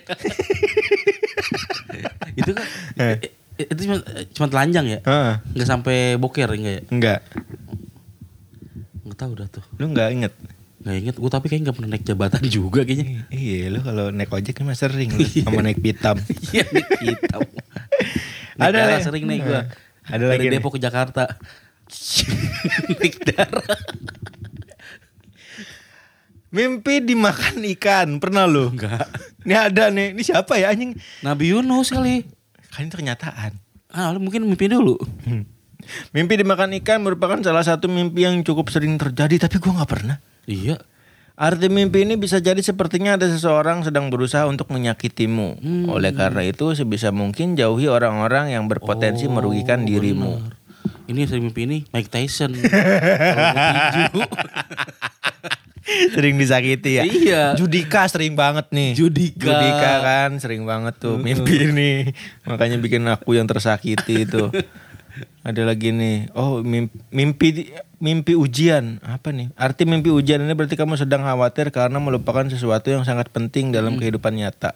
itu 2.35 2.51
kan 2.51 2.65
Eh. 2.97 3.17
itu 3.57 3.81
cuma 3.85 3.97
cuma 4.31 4.47
telanjang 4.49 4.87
ya? 4.89 4.99
Heeh. 5.01 5.35
Nggak 5.53 5.69
sampai 5.69 5.97
boker 6.15 6.51
enggak 6.51 6.75
ya? 6.75 6.83
Enggak. 6.89 7.21
Nggak 9.05 9.19
tahu 9.19 9.33
dah 9.35 9.49
tuh. 9.49 9.65
Lu 9.77 9.87
nggak 9.89 10.09
inget? 10.11 10.33
Nggak 10.81 10.97
inget. 10.97 11.15
Gue 11.17 11.31
tapi 11.31 11.47
kayaknya 11.47 11.65
nggak 11.65 11.77
pernah 11.77 11.91
naik 11.91 12.05
jabatan 12.05 12.43
juga 12.45 12.81
kayaknya. 12.83 13.27
Iya, 13.29 13.63
lu 13.71 13.81
kalau 13.81 14.11
naik 14.11 14.31
ojek 14.31 14.55
kan 14.55 14.65
mah 14.65 14.75
sering 14.75 15.11
lu 15.11 15.23
sama 15.23 15.61
naik 15.61 15.79
pitam. 15.79 16.19
Iya 16.51 16.65
naik 16.69 16.89
hitam. 17.01 17.41
Ada 18.55 18.65
Ada 18.65 18.79
darah 18.81 19.01
sering 19.01 19.25
naik 19.25 19.43
gue. 19.43 19.61
Ada 20.05 20.25
Dari 20.29 20.39
lagi. 20.41 20.53
Depok 20.53 20.73
ke 20.73 20.81
Jakarta. 20.81 21.25
naik 22.93 23.15
darah. 23.25 23.79
Mimpi 26.55 27.03
dimakan 27.03 27.67
ikan, 27.75 28.23
pernah 28.23 28.47
lu? 28.47 28.71
Enggak. 28.71 29.11
Ini 29.43 29.55
ada 29.59 29.91
nih, 29.91 30.15
ini 30.15 30.23
siapa 30.23 30.55
ya 30.55 30.71
anjing? 30.71 30.95
Nabi 31.21 31.51
Yunus 31.51 31.91
kali. 31.91 32.23
Kan 32.71 32.87
itu 32.87 32.95
kenyataan. 32.95 33.59
Ah, 33.91 34.15
lu 34.15 34.23
mungkin 34.23 34.47
mimpi 34.47 34.71
dulu. 34.71 34.95
Mimpi 36.15 36.35
dimakan 36.39 36.79
ikan 36.81 37.03
merupakan 37.03 37.43
salah 37.43 37.67
satu 37.67 37.91
mimpi 37.91 38.23
yang 38.23 38.41
cukup 38.41 38.71
sering 38.71 38.95
terjadi, 38.97 39.51
tapi 39.51 39.59
gua 39.59 39.83
nggak 39.83 39.91
pernah. 39.91 40.17
Iya. 40.47 40.79
Arti 41.35 41.67
mimpi 41.67 42.07
ini 42.07 42.15
bisa 42.15 42.39
jadi 42.39 42.63
sepertinya 42.63 43.19
ada 43.19 43.27
seseorang 43.27 43.83
sedang 43.83 44.07
berusaha 44.07 44.47
untuk 44.47 44.71
menyakitimu. 44.71 45.59
Oleh 45.91 46.15
karena 46.15 46.47
itu, 46.47 46.71
sebisa 46.79 47.11
mungkin 47.11 47.59
jauhi 47.59 47.91
orang-orang 47.91 48.55
yang 48.55 48.71
berpotensi 48.71 49.27
Oh, 49.27 49.35
merugikan 49.35 49.83
dirimu. 49.83 50.39
benar. 50.39 50.55
Ini 51.05 51.17
yang 51.25 51.29
sering 51.29 51.45
mimpi 51.45 51.69
ini 51.69 51.79
Mike 51.93 52.09
Tyson. 52.09 52.57
Sering 55.85 56.41
disakiti 56.41 56.97
ya. 56.97 57.05
Iya. 57.05 57.43
Judika 57.61 58.09
sering 58.09 58.33
banget 58.33 58.73
nih. 58.73 58.97
Judika. 58.97 59.53
Judika 59.53 59.93
kan 60.01 60.31
sering 60.41 60.65
banget 60.65 60.97
tuh 60.97 61.21
mimpi 61.21 61.69
ini. 61.71 62.09
Makanya 62.49 62.81
bikin 62.81 63.05
aku 63.05 63.37
yang 63.37 63.45
tersakiti 63.45 64.25
itu. 64.25 64.49
Ada 65.45 65.69
lagi 65.69 65.93
nih. 65.93 66.33
Oh, 66.33 66.65
mimpi, 66.65 66.97
mimpi 67.13 67.49
mimpi 68.01 68.33
ujian. 68.33 68.99
Apa 69.05 69.31
nih? 69.31 69.53
Arti 69.61 69.85
mimpi 69.85 70.09
ujian 70.09 70.41
ini 70.41 70.57
berarti 70.57 70.75
kamu 70.75 70.97
sedang 70.97 71.21
khawatir 71.23 71.69
karena 71.69 72.01
melupakan 72.01 72.49
sesuatu 72.49 72.89
yang 72.89 73.05
sangat 73.05 73.29
penting 73.29 73.71
dalam 73.71 74.01
kehidupan 74.01 74.35
nyata. 74.35 74.73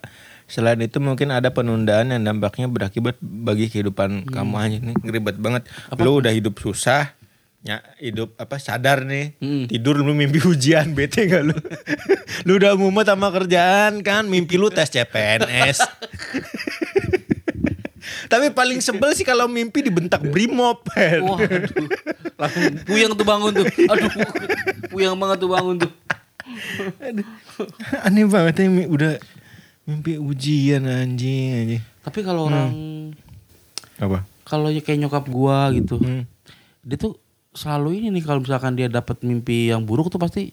Selain 0.49 0.81
itu 0.81 0.97
mungkin 0.99 1.29
ada 1.29 1.53
penundaan 1.53 2.09
yang 2.09 2.25
dampaknya 2.25 2.67
berakibat 2.67 3.21
bagi 3.21 3.69
kehidupan 3.69 4.25
kamu 4.27 4.55
aja 4.57 4.77
nih 4.81 4.97
ribet 5.05 5.37
banget. 5.37 5.69
Lu 5.95 6.19
udah 6.19 6.33
hidup 6.33 6.57
susah, 6.57 7.13
ya 7.61 7.85
hidup 8.01 8.33
apa 8.39 8.57
sadar 8.57 9.05
nih 9.05 9.37
Hmm. 9.39 9.69
tidur 9.69 10.01
lu 10.01 10.15
mimpi 10.15 10.41
ujian 10.41 10.95
bete 10.95 11.27
gak 11.27 11.43
lu 11.43 11.57
lu 12.47 12.57
udah 12.57 12.79
mumet 12.79 13.05
sama 13.05 13.29
kerjaan 13.29 14.01
kan 14.01 14.25
mimpi 14.25 14.55
lu 14.55 14.71
tes 14.71 14.87
CPNS 14.89 15.83
tapi 18.33 18.55
paling 18.55 18.79
sebel 18.79 19.13
sih 19.13 19.27
kalau 19.27 19.51
mimpi 19.51 19.83
dibentak 19.83 20.23
brimob 20.23 20.81
Wah, 20.87 21.37
aduh. 21.41 21.89
Langsung 22.39 22.65
puyeng 22.87 23.13
tuh 23.19 23.27
bangun 23.27 23.51
tuh. 23.51 23.67
Aduh. 23.67 24.11
Puyeng 24.89 25.19
banget 25.19 25.39
tuh 25.43 25.51
bangun 25.51 25.75
tuh. 25.83 25.91
aneh 28.07 28.25
banget 28.25 28.65
ya 28.65 28.87
udah 28.87 29.13
mimpi 29.89 30.21
ujian 30.21 30.85
anjing 30.85 31.49
anjing 31.57 31.83
Tapi 32.05 32.21
kalau 32.21 32.47
orang 32.47 32.69
apa 33.97 34.23
kalau 34.45 34.69
ya 34.69 34.81
kayak 34.81 35.01
nyokap 35.03 35.25
gua 35.27 35.69
gitu. 35.73 35.97
Hmm. 35.97 36.25
Dia 36.81 36.97
tuh 36.97 37.17
selalu 37.53 38.01
ini 38.01 38.09
nih 38.11 38.23
kalau 38.23 38.41
misalkan 38.41 38.73
dia 38.73 38.89
dapat 38.89 39.21
mimpi 39.21 39.69
yang 39.69 39.85
buruk 39.85 40.09
tuh 40.09 40.17
pasti 40.17 40.53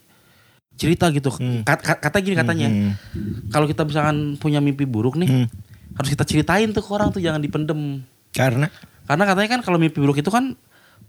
cerita 0.76 1.08
gitu. 1.12 1.32
Kat- 1.64 2.00
Kata 2.00 2.18
gini 2.20 2.36
katanya. 2.36 2.68
Hmm. 2.68 2.92
Kalau 3.48 3.64
kita 3.64 3.84
misalkan 3.84 4.36
punya 4.36 4.60
mimpi 4.60 4.84
buruk 4.84 5.16
nih, 5.16 5.30
Hmm. 5.30 5.48
harus 5.96 6.12
kita 6.12 6.24
ceritain 6.24 6.68
tuh 6.72 6.84
ke 6.84 6.92
orang 6.92 7.12
tuh 7.12 7.20
jangan 7.20 7.40
dipendem. 7.40 8.04
karena 8.32 8.68
Karena 9.08 9.24
katanya 9.24 9.50
kan 9.56 9.62
kalau 9.64 9.80
mimpi 9.80 9.96
buruk 9.96 10.20
itu 10.20 10.28
kan 10.28 10.60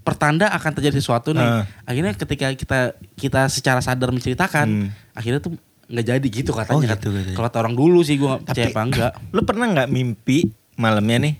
pertanda 0.07 0.47
akan 0.55 0.71
terjadi 0.73 1.03
sesuatu 1.03 1.35
nih. 1.35 1.43
Ah. 1.43 1.67
Akhirnya 1.83 2.15
ketika 2.15 2.47
kita 2.55 2.79
kita 3.19 3.51
secara 3.51 3.83
sadar 3.83 4.15
menceritakan, 4.15 4.67
Hmm. 4.69 4.89
akhirnya 5.11 5.43
tuh 5.43 5.59
nggak 5.87 6.07
jadi 6.07 6.27
gitu 6.27 6.51
katanya. 6.51 6.77
Oh, 6.77 6.83
gitu 6.83 7.09
katanya. 7.14 7.37
Kalau 7.38 7.51
orang 7.57 7.75
dulu 7.75 8.01
sih 8.03 8.18
gua 8.18 8.38
nggak 8.38 8.46
percaya 8.51 8.66
apa 8.70 8.81
enggak. 8.83 9.12
lu 9.31 9.40
pernah 9.46 9.66
nggak 9.70 9.88
mimpi 9.88 10.38
malamnya 10.75 11.18
nih 11.22 11.35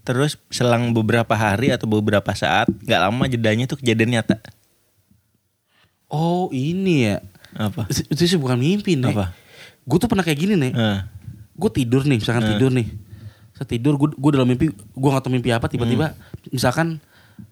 terus 0.00 0.40
selang 0.48 0.90
beberapa 0.90 1.36
hari 1.36 1.70
atau 1.70 1.84
beberapa 1.86 2.32
saat 2.32 2.66
nggak 2.66 3.00
lama 3.00 3.24
jedanya 3.28 3.68
tuh 3.68 3.78
kejadian 3.78 4.18
nyata 4.18 4.40
Oh 6.10 6.50
ini 6.50 7.06
ya. 7.06 7.22
apa 7.54 7.86
Itu, 7.86 8.26
sih 8.26 8.38
bukan 8.38 8.58
mimpi 8.58 8.98
nih. 8.98 9.14
Apa? 9.14 9.30
Gue 9.86 9.98
tuh 9.98 10.10
pernah 10.10 10.26
kayak 10.26 10.38
gini 10.38 10.54
nih. 10.58 10.72
Eh, 10.74 10.98
Gue 11.54 11.70
tidur 11.70 12.02
nih, 12.02 12.18
misalkan 12.18 12.46
Eh. 12.46 12.50
tidur 12.54 12.70
nih. 12.74 12.86
Saya 13.54 13.66
tidur, 13.68 13.94
gue 13.94 14.10
gue 14.18 14.30
dalam 14.34 14.48
mimpi, 14.48 14.70
gue 14.74 15.08
gak 15.10 15.22
tau 15.22 15.30
mimpi 15.30 15.54
apa. 15.54 15.70
Tiba-tiba, 15.70 16.18
misalkan 16.50 16.98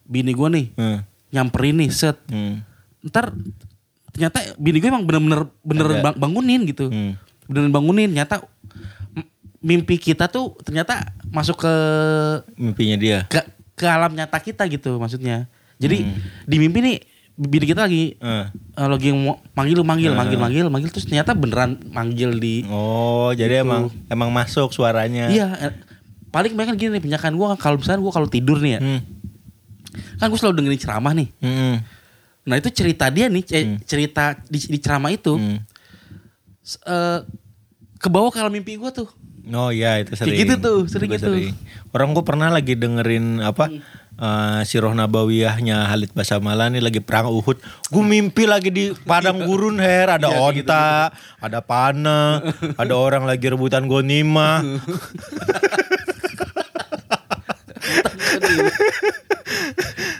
bini 0.02 0.34
gue 0.34 0.48
nih 0.50 0.66
eh, 0.74 0.98
nyamperin 1.30 1.87
nih, 1.87 1.90
set. 1.94 2.18
hmm, 2.26 2.62
Ntar 3.06 3.30
ternyata 4.18 4.38
bini 4.57 4.76
gue 4.76 4.88
emang 4.88 5.02
bener-bener 5.02 5.46
bener 5.62 5.87
bangunin 6.12 6.66
gitu. 6.66 6.90
hmm. 6.90 7.14
Beneran 7.46 7.70
bangunin. 7.70 8.11
Ternyata 8.11 8.42
mimpi 9.59 9.96
kita 9.96 10.26
tuh 10.26 10.54
ternyata 10.61 11.02
masuk 11.28 11.59
ke 11.59 11.74
mimpinya 12.54 12.94
dia 12.94 13.18
ke, 13.26 13.42
ke 13.74 13.87
alam 13.87 14.11
nyata 14.11 14.38
kita 14.38 14.66
gitu 14.66 14.96
maksudnya. 14.96 15.46
Jadi 15.76 16.02
Hmm. 16.04 16.18
di 16.44 16.57
mimpi 16.59 16.78
nih 16.81 16.96
bini 17.35 17.64
kita 17.64 17.87
lagi 17.87 18.14
eh, 18.14 18.44
lagi 18.76 19.14
manggil 19.48 19.78
manggil 19.81 20.11
Ah. 20.11 20.18
manggil 20.18 20.37
manggil 20.37 20.66
manggil 20.68 20.90
terus 20.90 21.07
ternyata 21.07 21.33
beneran 21.33 21.78
manggil 21.88 22.35
di 22.35 22.66
oh 22.66 23.31
jadi 23.31 23.62
Gitu. 23.62 23.64
emang 23.64 23.83
emang 24.07 24.26
masuk 24.28 24.70
suaranya 24.70 25.31
iya 25.31 25.46
eh, 25.61 25.72
paling 26.28 26.52
banyak 26.52 26.74
gini 26.74 26.98
nih 26.98 27.04
penyakaan 27.04 27.33
gue 27.33 27.46
kalau 27.57 27.78
misalnya 27.78 28.02
gue 28.02 28.11
kalau 28.12 28.26
tidur 28.26 28.59
nih 28.59 28.72
ya 28.74 28.81
Hmm, 28.81 29.00
kan 30.18 30.26
gue 30.26 30.35
selalu 30.37 30.54
dengerin 30.57 30.81
ceramah 30.81 31.12
nih 31.14 31.28
hmm, 31.38 31.74
nah 32.48 32.56
itu 32.56 32.70
cerita 32.70 33.06
dia 33.06 33.26
nih 33.28 33.42
ce- 33.42 33.61
Hmm. 33.61 33.76
cerita 33.82 34.38
di, 34.42 34.58
di 34.58 34.78
ceramah 34.78 35.11
itu 35.11 35.34
hmm. 35.34 35.58
s- 36.58 36.82
eh, 36.82 37.22
ke 37.94 38.08
bawah 38.08 38.28
ke 38.28 38.38
alam 38.38 38.50
mimpi 38.50 38.74
gue 38.74 38.90
tuh 38.90 39.06
Oh 39.48 39.70
iya 39.70 39.96
itu 39.96 40.12
Kayak 40.12 40.22
sering. 40.22 40.38
gitu 40.38 40.54
tuh, 40.61 40.78
sering 40.84 41.08
gitu. 41.08 41.28
Orang 41.88 42.12
gue 42.12 42.20
pernah 42.20 42.48
lagi 42.48 42.74
dengerin 42.74 43.40
apa 43.40 43.70
eh, 44.14 44.61
Sirah 44.62 44.92
Nabawiyahnya 44.92 45.88
Halid 45.88 46.12
Basamala 46.12 46.68
nih 46.68 46.80
lagi 46.80 47.00
perang 47.00 47.32
Uhud. 47.32 47.56
Gue 47.88 48.02
mimpi 48.02 48.44
lagi 48.44 48.68
di 48.68 48.84
padang 48.98 49.40
gurun 49.40 49.78
her, 49.78 50.11
ada 50.11 50.26
Iya, 50.26 50.37
kayak 50.37 50.54
gitu, 50.54 50.68
onta, 50.68 50.84
ada 51.40 51.58
panah, 51.62 52.30
ada 52.76 52.92
orang 52.92 53.24
lagi 53.24 53.46
rebutan 53.48 53.84
gonima. 53.84 54.61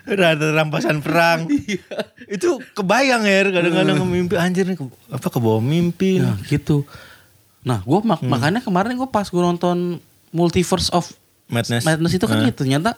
ada 0.09 0.47
rampasan 0.53 0.99
perang. 0.99 1.47
Iya. 1.49 1.85
Itu 2.27 2.61
kebayang 2.73 3.23
her, 3.23 3.47
kadang-kadang 3.51 3.97
mimpi 4.03 4.35
anjir 4.35 4.64
nih 4.64 4.75
ke- 4.75 4.88
apa 5.09 5.27
ke 5.27 5.38
bawah 5.38 5.61
mimpi. 5.61 6.19
nah 6.19 6.37
gitu 6.43 6.85
nah 7.59 7.81
gue 7.81 8.01
mak- 8.03 8.23
makanya 8.23 8.61
kemarin 8.61 8.95
gue 8.95 9.05
pas 9.07 9.25
gue 9.25 9.43
nonton 9.43 9.99
Multiverse 10.31 10.88
of 10.91 11.11
Madness. 11.47 11.83
Madness 11.83 12.14
itu 12.14 12.25
kan 12.25 12.38
Ah. 12.38 12.47
gitu 12.47 12.62
ternyata 12.62 12.97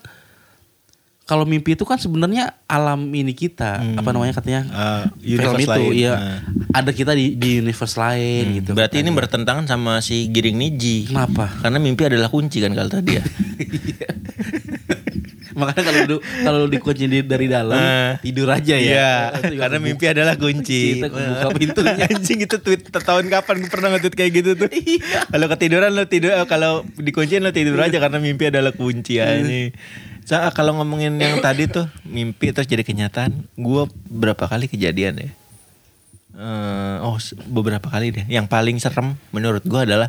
kalau 1.23 1.43
mimpi 1.45 1.73
itu 1.73 1.83
kan 1.83 1.95
sebenarnya 1.97 2.59
alam 2.65 3.07
ini 3.09 3.31
kita 3.33 3.79
Hmm. 3.79 3.97
apa 3.97 4.11
namanya 4.11 4.31
katanya 4.33 4.61
Ah, 4.69 5.05
film 5.17 5.41
universe 5.41 5.63
itu 5.65 5.71
lain. 5.73 5.91
iya 5.97 6.13
Ah. 6.13 6.39
ada 6.77 6.91
kita 6.93 7.13
di, 7.13 7.35
di 7.35 7.59
universe 7.59 7.95
lain 7.97 8.45
Hmm, 8.45 8.55
gitu 8.57 8.71
Berarti 8.73 8.97
ini 8.97 9.03
katanya. 9.05 9.17
bertentangan 9.17 9.65
sama 9.65 9.93
si 10.01 10.27
Giring 10.29 10.55
Niji. 10.57 10.97
Kenapa? 11.09 11.51
Karena 11.57 11.79
mimpi 11.79 12.03
adalah 12.05 12.29
kunci 12.29 12.59
kan 12.59 12.71
kalau 12.73 12.91
tadi 12.91 13.11
ya. 13.13 13.25
makanya 15.61 15.85
kalau 15.85 16.03
du- 16.07 16.23
kalau 16.41 16.61
dikunci 16.65 17.05
di- 17.05 17.23
dari 17.23 17.47
dalam 17.47 17.77
Ah. 17.77 18.17
tidur 18.19 18.49
aja 18.49 18.73
ya 18.73 18.81
Iya, 18.81 19.13
juga 19.47 19.61
karena 19.61 19.79
mimpi 19.79 20.05
adalah 20.07 20.35
kunci. 20.35 20.97
Kita 20.97 21.07
kebuka 21.07 21.47
pintunya. 21.53 22.05
Anjing 22.11 22.41
itu 22.41 22.57
tweet 22.57 22.81
tahun 22.89 23.29
kapan 23.29 23.55
gue 23.59 23.69
pernah 23.69 23.89
nge-tweet 23.93 24.15
kayak 24.15 24.33
gitu 24.35 24.51
tuh. 24.57 24.69
Iya. 24.69 25.29
kalau 25.29 25.47
ketiduran 25.49 25.91
lo 25.91 26.05
tidur 26.05 26.33
eh, 26.33 26.47
kalau 26.47 26.73
dikunciin 26.95 27.41
lo 27.41 27.51
tidur 27.51 27.77
aja 27.79 27.99
karena 27.99 28.17
mimpi 28.17 28.49
adalah 28.49 28.73
kunci 28.73 29.17
ya 29.17 29.37
ini. 29.37 29.71
Sa 30.23 30.49
kalau 30.51 30.75
ngomongin 30.75 31.17
yang 31.17 31.39
tadi 31.39 31.67
tuh 31.67 31.85
mimpi 32.03 32.51
terus 32.51 32.65
jadi 32.65 32.81
kenyataan, 32.81 33.31
gue 33.53 33.83
berapa 34.07 34.47
kali 34.47 34.67
kejadian 34.67 35.19
ya? 35.19 35.31
Eh, 36.33 36.97
oh 37.01 37.19
beberapa 37.45 37.87
kali 37.87 38.13
deh. 38.13 38.25
Yang 38.25 38.47
paling 38.47 38.77
serem 38.79 39.19
menurut 39.29 39.61
gue 39.63 39.81
adalah 39.83 40.09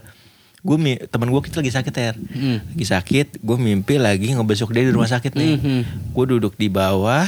gue 0.61 0.77
teman 1.07 1.27
gue 1.27 1.41
kita 1.41 1.57
lagi 1.57 1.73
sakit 1.73 1.93
ya, 1.93 2.13
Hmm. 2.13 2.61
lagi 2.71 2.85
sakit. 2.85 3.27
Gue 3.39 3.57
mimpi 3.57 3.97
lagi 3.97 4.29
ngebesuk 4.29 4.69
dia 4.69 4.85
di 4.85 4.93
rumah 4.93 5.09
sakit 5.09 5.33
nih. 5.33 5.51
Mhm. 5.57 5.81
Gue 6.13 6.25
duduk 6.27 6.53
di 6.53 6.69
bawah, 6.69 7.25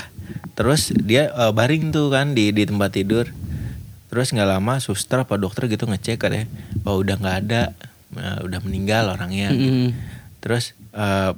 terus 0.53 0.93
dia 0.93 1.27
eh, 1.27 1.51
baring 1.51 1.89
tuh 1.89 2.07
kan 2.07 2.31
di 2.31 2.49
di 2.49 2.63
tempat 2.63 2.93
tidur. 2.93 3.25
Terus 4.07 4.29
nggak 4.29 4.45
lama 4.47 4.77
suster 4.77 5.17
apa 5.19 5.35
dokter 5.35 5.65
gitu 5.65 5.83
ngecek 5.83 6.21
katanya, 6.21 6.45
oh 6.83 7.01
udah 7.01 7.17
nggak 7.17 7.37
ada, 7.41 7.61
eh, 8.13 8.39
udah 8.43 8.59
meninggal 8.61 9.09
orangnya. 9.09 9.49
Mhm. 9.49 9.89
Terus 10.37 10.77
eh 10.91 11.33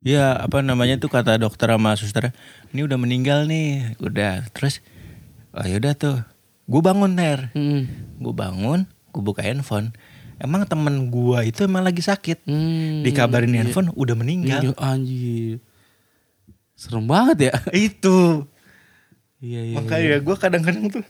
ya 0.00 0.36
apa 0.38 0.60
namanya 0.60 0.96
tuh 0.96 1.08
kata 1.08 1.36
dokter 1.36 1.68
sama 1.68 1.92
suster, 1.94 2.32
ini 2.72 2.80
udah 2.80 2.96
meninggal 2.96 3.44
nih, 3.44 4.00
udah. 4.00 4.48
Terus 4.50 4.80
oh 5.52 5.60
yaudah 5.62 5.92
tuh, 5.92 6.24
gue 6.64 6.80
bangun 6.80 7.12
ner, 7.12 7.52
Mhm. 7.52 7.80
gue 8.18 8.32
bangun, 8.32 8.88
gue 9.12 9.20
buka 9.22 9.44
handphone. 9.44 9.92
Emang 10.44 10.68
temen 10.68 11.08
gue 11.08 11.38
itu 11.42 11.64
emang 11.64 11.80
lagi 11.80 11.98
sakit, 11.98 12.44
Hmm. 12.44 13.00
dikabarin 13.00 13.48
di 13.48 13.56
Iya. 13.56 13.60
handphone 13.64 13.88
udah 13.90 14.12
meninggal. 14.12 14.60
Iya, 14.60 14.72
anjir. 14.76 15.56
Serem 16.74 17.08
banget 17.08 17.48
ya. 17.48 17.52
Itu 17.88 18.44
Iya, 19.40 19.60
iya. 19.62 19.74
makanya 19.74 20.20
gue 20.20 20.36
kadang-kadang 20.36 20.84
tuh 20.90 21.04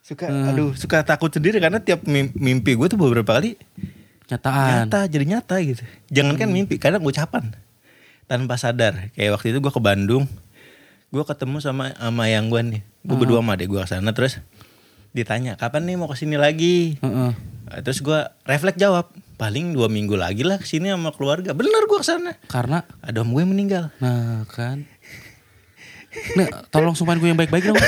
suka, 0.00 0.24
Hmm. 0.24 0.48
aduh 0.48 0.72
suka 0.72 1.04
takut 1.04 1.28
sendiri 1.28 1.60
karena 1.60 1.78
tiap 1.78 2.02
mim- 2.04 2.32
mimpi 2.32 2.72
gue 2.72 2.86
tuh 2.86 2.96
beberapa 2.96 3.28
kali 3.30 3.60
Nyataan. 4.26 4.88
nyata 4.88 4.98
jadi 5.04 5.24
nyata 5.28 5.56
gitu. 5.60 5.82
Jangankan 6.08 6.48
Hmm. 6.48 6.56
mimpi, 6.56 6.74
kadang 6.76 7.04
ucapan 7.04 7.52
tanpa 8.24 8.56
sadar. 8.56 9.12
Kayak 9.12 9.36
waktu 9.36 9.52
itu 9.52 9.60
gue 9.60 9.68
ke 9.68 9.82
Bandung, 9.82 10.24
gue 11.08 11.22
ketemu 11.22 11.60
sama 11.60 11.92
sama 11.92 12.24
yang 12.26 12.48
gue 12.48 12.60
nih, 12.62 12.80
gue 12.80 13.10
Hmm. 13.10 13.20
berdua 13.20 13.44
sama 13.44 13.52
adek 13.52 13.68
gue 13.68 13.80
ke 13.80 13.88
sana 13.90 14.10
terus 14.10 14.40
ditanya 15.12 15.60
kapan 15.60 15.84
nih 15.84 15.94
mau 15.94 16.08
ke 16.08 16.16
sini 16.16 16.40
lagi. 16.40 16.96
Heeh. 16.98 17.51
Nah, 17.64 17.78
Terus 17.80 17.98
gue 17.98 18.18
refleks 18.42 18.76
jawab, 18.76 19.08
paling 19.34 19.70
dua 19.70 19.86
minggu 19.86 20.14
lagi 20.14 20.42
lah 20.42 20.56
ke 20.56 20.64
sini 20.64 20.86
sama 20.86 21.10
keluarga. 21.10 21.50
Bener 21.50 21.82
gue 21.82 21.94
ke 21.94 22.04
sana. 22.04 22.34
Karena 22.44 22.82
Ada 23.00 23.20
om 23.20 23.30
gue 23.30 23.42
meninggal. 23.42 23.90
nah 23.96 24.42
kan. 24.46 24.84
Nih, 26.34 26.44
tolong 26.68 26.92
sumpahin 26.92 27.18
gue 27.18 27.26
yang 27.26 27.36
baik-baik 27.36 27.64
dong. 27.66 27.78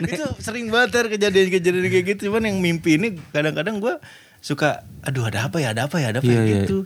itu 0.00 0.24
sering 0.38 0.68
banget 0.68 0.88
Ter, 0.90 1.04
kejadian-kejadian 1.10 1.86
kayak 1.86 2.06
gitu. 2.08 2.20
Cuman 2.28 2.44
yang 2.44 2.56
mimpi 2.56 2.94
ini 2.94 3.14
kadang-kadang 3.28 3.76
gue 3.78 3.94
suka, 4.38 4.80
aduh 5.02 5.26
ada 5.26 5.44
apa 5.44 5.58
ya, 5.58 5.70
ada 5.70 5.84
apa 5.84 5.98
ya, 5.98 6.08
ada 6.08 6.18
apa 6.18 6.26
Iya, 6.26 6.34
ya 6.34 6.42
iya. 6.42 6.54
gitu. 6.62 6.78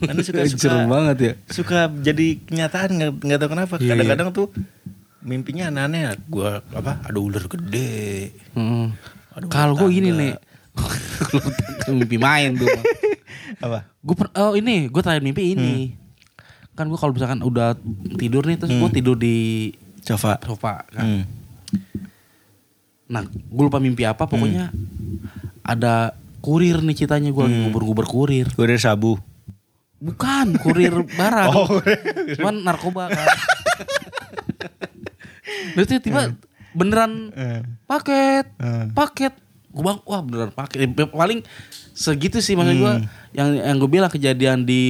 Karena 0.00 0.20
suka- 0.20 0.46
suka- 0.56 0.86
banget 0.86 1.16
ya. 1.18 1.32
suka 1.46 1.78
jadi 1.92 2.26
kenyataan 2.40 2.90
nggak 2.92 3.12
nggak 3.20 3.38
tahu 3.38 3.50
kenapa 3.50 3.74
Iya, 3.76 3.88
kadang-kadang 3.92 4.28
tuh 4.32 4.46
mimpinya 5.20 5.68
aneh-aneh 5.68 6.14
gue 6.24 6.50
apa 6.70 7.02
ada 7.02 7.18
ular 7.18 7.42
gede 7.44 8.30
Heeh. 8.54 8.86
Aduh, 9.36 9.48
Kalau 9.52 9.76
gue 9.76 9.88
gini 9.92 10.10
nih. 10.12 10.32
Mimpi 11.92 12.16
main 12.16 12.56
tuh. 12.56 12.68
apa 13.56 13.88
Gue 14.04 14.14
oh 14.36 14.52
ini, 14.56 14.88
gue 14.88 15.00
terakhir 15.00 15.24
mimpi 15.24 15.56
ini. 15.56 15.96
Kan 16.76 16.92
gue 16.92 16.98
kalau 17.00 17.16
misalkan 17.16 17.40
udah 17.40 17.72
tidur 18.20 18.44
nih 18.44 18.56
terus 18.60 18.72
gue 18.74 18.90
tidur 18.92 19.16
di 19.16 19.70
coba 20.06 20.38
sofa 20.44 20.84
kan. 20.92 21.04
hmm. 21.04 21.22
Nah, 23.06 23.22
gue 23.26 23.64
lupa 23.64 23.78
mimpi 23.78 24.02
apa 24.02 24.26
pokoknya 24.26 24.70
ada 25.62 26.14
kurir 26.42 26.78
nih 26.82 26.94
ceritanya 26.94 27.30
gue 27.34 27.42
lagi 27.42 27.58
nguber-nguber 27.66 28.06
kurir. 28.06 28.46
gue 28.50 28.66
dari 28.66 28.78
sabu 28.78 29.18
Bukan, 29.96 30.60
kurir 30.60 30.92
barang. 31.18 31.48
Oh, 31.56 31.80
Cuman 32.36 32.60
narkoba 32.62 33.08
kan. 33.08 33.26
Terus 35.74 35.86
tiba-tiba 35.88 36.36
beneran 36.76 37.32
Eh. 37.32 37.60
paket, 37.84 38.46
Eh. 38.54 38.86
paket. 38.92 39.32
Gue 39.68 39.82
bang, 39.82 39.98
wah 40.02 40.20
beneran 40.20 40.48
paket. 40.50 40.88
Paling 40.92 41.40
segitu 41.90 42.38
sih 42.38 42.52
maksud 42.52 42.76
gue. 42.76 42.92
Yang 43.32 43.48
yang 43.58 43.76
gue 43.76 43.90
bilang 43.90 44.08
kejadian 44.08 44.58
di 44.62 44.80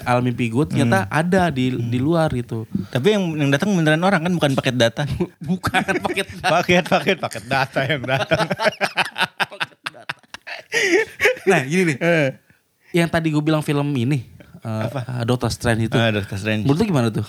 alam 0.00 0.18
mimpi 0.20 0.46
gue 0.48 0.64
ternyata 0.64 1.06
ada 1.08 1.46
di 1.48 1.70
di 1.70 1.98
luar 1.98 2.26
gitu. 2.32 2.66
tapi 2.88 3.12
yang 3.12 3.22
yang 3.36 3.46
datang 3.48 3.70
beneran 3.72 3.98
orang 4.00 4.18
kan 4.20 4.32
bukan 4.32 4.52
paket 4.52 4.74
data 4.76 5.02
Bukan 5.42 5.82
paket. 6.00 6.26
paket 6.40 6.84
paket 6.84 7.18
paket 7.20 7.44
data 7.44 7.80
yang 7.84 8.02
datang 8.04 8.46
Nah 11.44 11.60
gini 11.62 11.82
nih, 11.84 11.96
Eh. 11.98 12.28
yang 12.94 13.08
tadi 13.08 13.28
gue 13.28 13.40
bilang 13.40 13.60
film 13.60 13.86
ini. 13.92 14.26
eh, 14.60 14.86
eh, 14.86 15.24
Doctor 15.24 15.46
Strange 15.48 15.86
itu. 15.86 15.96
ah 15.96 16.10
dokter 16.10 16.34
Strange 16.36 16.62
Menurut 16.62 16.78
lu 16.78 16.86
gimana 16.86 17.08
tuh? 17.08 17.26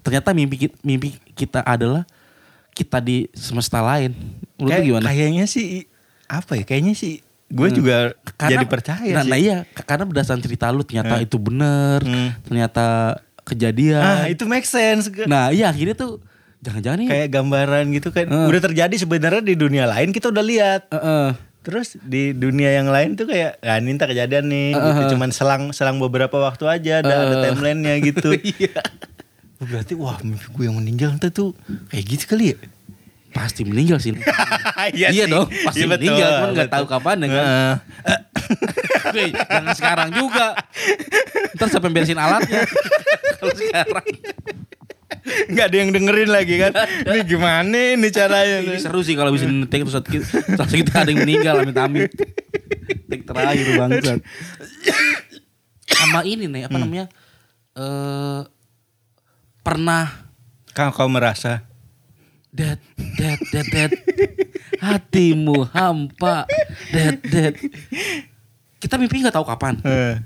Ternyata 0.00 0.30
mimpi 0.30 0.56
kita, 0.60 0.74
mimpi 0.80 1.08
kita 1.32 1.58
adalah 1.60 2.06
kita 2.72 2.98
di 2.98 3.28
semesta 3.32 3.78
lain. 3.78 4.16
Lu 4.56 4.66
Kayak- 4.66 4.84
gimana? 4.84 5.06
kayaknya 5.06 5.44
sih 5.44 5.84
apa 6.24 6.56
ya 6.56 6.64
kayaknya 6.64 6.94
sih 6.94 7.20
gue 7.46 7.68
juga 7.68 8.16
jadi 8.40 8.64
percaya 8.64 9.12
nah, 9.12 9.20
sih 9.20 9.28
nah 9.28 9.36
iya, 9.36 9.56
karena 9.76 10.08
berdasarkan 10.08 10.40
cerita 10.40 10.72
lu 10.72 10.80
ternyata 10.80 11.20
Eh. 11.20 11.28
itu 11.28 11.36
bener, 11.36 12.00
Hmm. 12.00 12.32
ternyata 12.42 12.86
kejadian. 13.44 14.00
ah 14.00 14.24
itu 14.24 14.46
make 14.46 14.64
sense 14.64 15.12
Nah 15.26 15.52
iya 15.52 15.68
akhirnya 15.68 15.92
tuh 15.92 16.24
jangan-jangan 16.58 17.04
nih. 17.04 17.08
kayak 17.12 17.28
gambaran 17.28 17.84
gitu 17.92 18.08
kan 18.08 18.24
Eh. 18.24 18.48
udah 18.48 18.60
terjadi 18.62 18.94
sebenarnya 18.96 19.44
di 19.44 19.52
dunia 19.52 19.84
lain 19.84 20.08
kita 20.10 20.32
udah 20.32 20.40
lihat 20.40 20.82
eh. 20.88 21.36
Terus 21.62 21.94
di 21.96 22.32
dunia 22.32 22.72
yang 22.72 22.88
lain 22.88 23.14
tuh 23.14 23.28
kayak 23.28 23.60
ah, 23.60 23.76
ini 23.76 23.94
kejadian 23.94 24.48
nih 24.48 24.72
gitu. 24.72 25.14
Cuman 25.14 25.30
selang 25.30 25.70
selang 25.70 26.00
beberapa 26.00 26.34
waktu 26.34 26.64
aja 26.66 26.92
ada 26.98 27.14
ada 27.22 27.36
timelinenya 27.44 28.00
gitu. 28.02 28.32
Iya. 28.56 28.80
Berarti 29.62 29.94
wah 29.94 30.18
mimpi 30.26 30.46
gue 30.50 30.64
yang 30.66 30.74
meninggal 30.74 31.14
ntar 31.18 31.30
tuh 31.30 31.54
kayak 31.90 32.04
gitu 32.06 32.24
kali 32.34 32.54
ya. 32.54 32.56
Pasti 33.32 33.64
meninggal 33.64 33.96
sih. 34.02 34.12
iya 34.98 35.08
iya 35.08 35.24
sih. 35.24 35.32
dong, 35.32 35.48
pasti 35.48 35.78
Iya, 35.80 35.86
betul, 35.88 36.04
meninggal, 36.04 36.28
cuman 36.36 36.50
nggak 36.52 36.70
tahu 36.70 36.84
kapan 36.90 37.16
ya 37.16 37.28
kan. 37.30 37.46
Jangan 39.48 39.74
sekarang 39.78 40.08
juga. 40.12 40.46
Ntar 41.56 41.66
siapa 41.70 41.84
yang 41.88 41.94
beresin 41.94 42.18
alatnya? 42.20 42.60
Kalau 43.38 43.54
sekarang. 43.56 44.06
nggak 45.22 45.66
ada 45.70 45.76
yang 45.76 45.90
dengerin 45.94 46.30
lagi 46.34 46.54
kan. 46.58 46.72
Ini 47.06 47.20
gimana 47.22 47.78
ini 47.94 48.08
caranya? 48.10 48.58
Ini 48.64 48.80
seru 48.82 49.06
sih 49.06 49.14
kalau 49.14 49.30
bisa 49.30 49.46
ngetik 49.46 49.86
terus 49.86 50.02
kita, 50.02 50.26
terus 50.56 50.72
kita 50.72 50.92
ada 51.04 51.10
yang 51.14 51.22
meninggal 51.22 51.62
amit 51.62 51.76
amit. 51.78 52.10
Tik 53.06 53.22
terakhir 53.28 53.66
bangsat. 53.78 54.18
Sama 55.86 56.26
ini 56.26 56.50
nih 56.50 56.66
apa 56.66 56.76
namanya? 56.80 57.06
Eh 57.76 58.40
pernah 59.62 60.10
Kau 60.70 60.90
kau 60.90 61.06
merasa 61.06 61.62
dead 62.48 62.76
dead 63.14 63.38
dead 63.48 63.66
dead 63.66 63.90
hatimu 64.78 65.68
hampa 65.68 66.44
dead 66.88 67.16
dead 67.22 67.54
kita 68.76 68.96
mimpi 68.96 69.20
nggak 69.20 69.32
tahu 69.32 69.46
kapan 69.46 69.78
eh, 69.82 70.20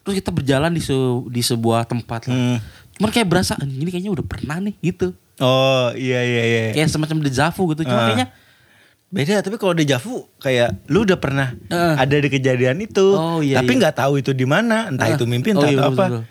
terus 0.00 0.14
kita 0.16 0.30
berjalan 0.30 0.70
di 0.70 0.80
se- 0.80 0.96
di 1.26 1.42
sebuah 1.42 1.84
tempat 1.84 2.24
lah 2.24 2.36
hmm. 2.36 2.56
cuman 2.94 3.10
kayak 3.10 3.26
berasa 3.26 3.52
"Anjing, 3.54 3.80
ini 3.80 3.90
kayaknya 3.90 4.12
udah 4.12 4.24
pernah 4.24 4.56
nih 4.60 4.74
gitu 4.82 5.12
Oh 5.38 5.94
iya 5.94 6.18
iya 6.20 6.42
iya. 6.44 6.62
kayak 6.72 6.90
semacam 6.90 7.22
deja 7.22 7.48
vu 7.48 7.70
gitu 7.70 7.84
cuma 7.84 7.94
Ah. 7.96 8.06
kayaknya 8.08 8.28
Beda 9.08 9.38
tapi 9.38 9.56
kalau 9.56 9.72
deja 9.72 9.96
vu 9.96 10.26
kayak 10.36 10.84
lu 10.86 11.02
udah 11.02 11.16
pernah 11.16 11.54
Eh. 11.64 11.94
ada 11.96 12.12
di 12.12 12.28
kejadian 12.28 12.76
itu, 12.78 13.06
Oh, 13.08 13.40
iya, 13.40 13.56
tapi 13.56 13.72
iya. 13.72 13.80
nggak 13.80 13.96
tahu 13.96 14.20
itu 14.20 14.32
di 14.32 14.44
mana, 14.44 14.84
entah 14.84 15.08
Ah. 15.08 15.14
itu 15.14 15.24
mimpi 15.24 15.48
Oh, 15.48 15.54
entah 15.56 15.64
iya, 15.64 15.74
itu 15.74 15.80
betul, 15.80 15.94
apa. 15.94 16.04
betul. 16.04 16.22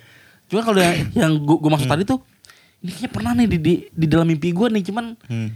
Cuma 0.48 0.62
kalau 0.62 0.78
yang, 0.78 0.96
yang 1.20 1.32
gue 1.38 1.70
maksud 1.70 1.86
tadi 1.86 2.04
tuh 2.04 2.20
ini 2.78 2.90
kayaknya 2.90 3.10
pernah 3.10 3.32
nih 3.34 3.48
di, 3.48 3.58
di, 3.58 3.74
di 3.88 4.06
dalam 4.06 4.24
mimpi 4.24 4.50
gue 4.50 4.68
nih 4.70 4.84
cuman 4.86 5.06
Hmm. 5.26 5.50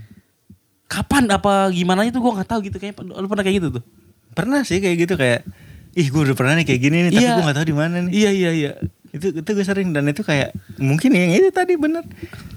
kapan 0.84 1.24
apa 1.28 1.70
gimana 1.70 2.02
itu 2.02 2.14
gue 2.14 2.32
nggak 2.32 2.44
tahu 2.46 2.60
gitu 2.62 2.76
kayaknya 2.76 3.00
lu 3.14 3.24
pernah 3.24 3.40
kayak 3.40 3.56
gitu 3.58 3.68
tuh 3.72 3.84
Pernah 4.32 4.60
sih 4.62 4.76
kayak 4.76 4.96
gitu 4.98 5.14
kayak 5.14 5.44
ih 5.92 6.06
gue 6.06 6.20
udah 6.22 6.32
pernah 6.32 6.52
nih 6.54 6.64
kayak 6.64 6.80
gini 6.80 6.96
nih 7.02 7.10
tapi 7.10 7.22
Iya. 7.22 7.32
gue 7.32 7.42
nggak 7.42 7.56
tahu 7.56 7.66
di 7.66 7.76
mana 7.76 7.94
nih. 8.00 8.12
iya 8.12 8.30
iya 8.30 8.50
iya 8.50 8.72
Itu 9.10 9.28
itu 9.30 9.44
gue 9.46 9.60
sering 9.62 9.90
dan 9.90 10.04
itu 10.04 10.20
kayak 10.20 10.50
mungkin 10.76 11.10
yang 11.10 11.30
itu 11.30 11.48
tadi 11.50 11.76
bener. 11.76 12.00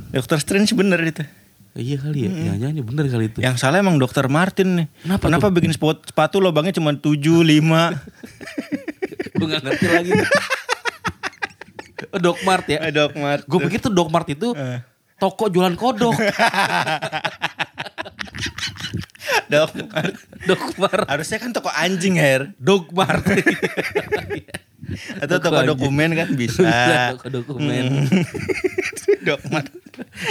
Dokter 0.10 0.36
Strange 0.38 0.72
bener 0.72 1.00
itu. 1.02 1.24
iya 1.74 1.96
kali 1.98 2.20
ya 2.22 2.32
jangan-jangan 2.32 2.74
ini 2.74 2.84
bener 2.86 3.04
kali 3.06 3.26
itu 3.28 3.38
Yang 3.38 3.56
salah 3.58 3.78
emang 3.78 3.96
Dokter 3.96 4.24
Martin 4.26 4.70
nih. 4.78 4.88
Kenapa 5.00 5.24
Kenapa 5.26 5.46
tuh? 5.46 5.54
bikin 5.54 5.72
sepatu 5.72 6.40
lubangnya 6.40 6.72
cuma 6.74 6.92
7 6.92 7.12
5. 7.20 7.44
gue 9.36 9.46
gak 9.46 9.62
ngerti 9.62 9.86
lagi 9.90 10.12
Oh, 12.06 12.20
Dokmart 12.20 12.66
ya 12.66 12.80
Dok 12.90 13.16
Mart. 13.16 13.44
gue 13.44 13.60
pikir 13.62 13.80
tuh 13.80 13.90
Dokmart 13.90 14.28
itu 14.28 14.52
Eh. 14.52 14.84
toko 15.16 15.48
jualan 15.48 15.74
kodok 15.74 16.12
Dok 19.46 19.72
Mart. 19.86 20.16
Dokmart 20.44 21.06
Harusnya 21.08 21.38
kan 21.38 21.50
toko 21.52 21.70
anjing 21.70 22.16
Her. 22.16 22.52
Dokmart 22.58 23.24
Atau 25.18 25.42
Toko 25.42 25.50
toko 25.50 25.66
dokumen 25.66 26.14
kan 26.14 26.30
bisa. 26.38 26.62
toko 27.12 27.28
dokumen 27.32 28.06
Hmm. 28.06 28.22
Dokmat 29.24 29.66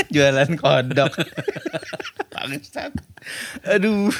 jualan 0.08 0.50
kodok. 0.54 1.10
Bangsat. 2.30 2.94
Aduh. 3.66 4.14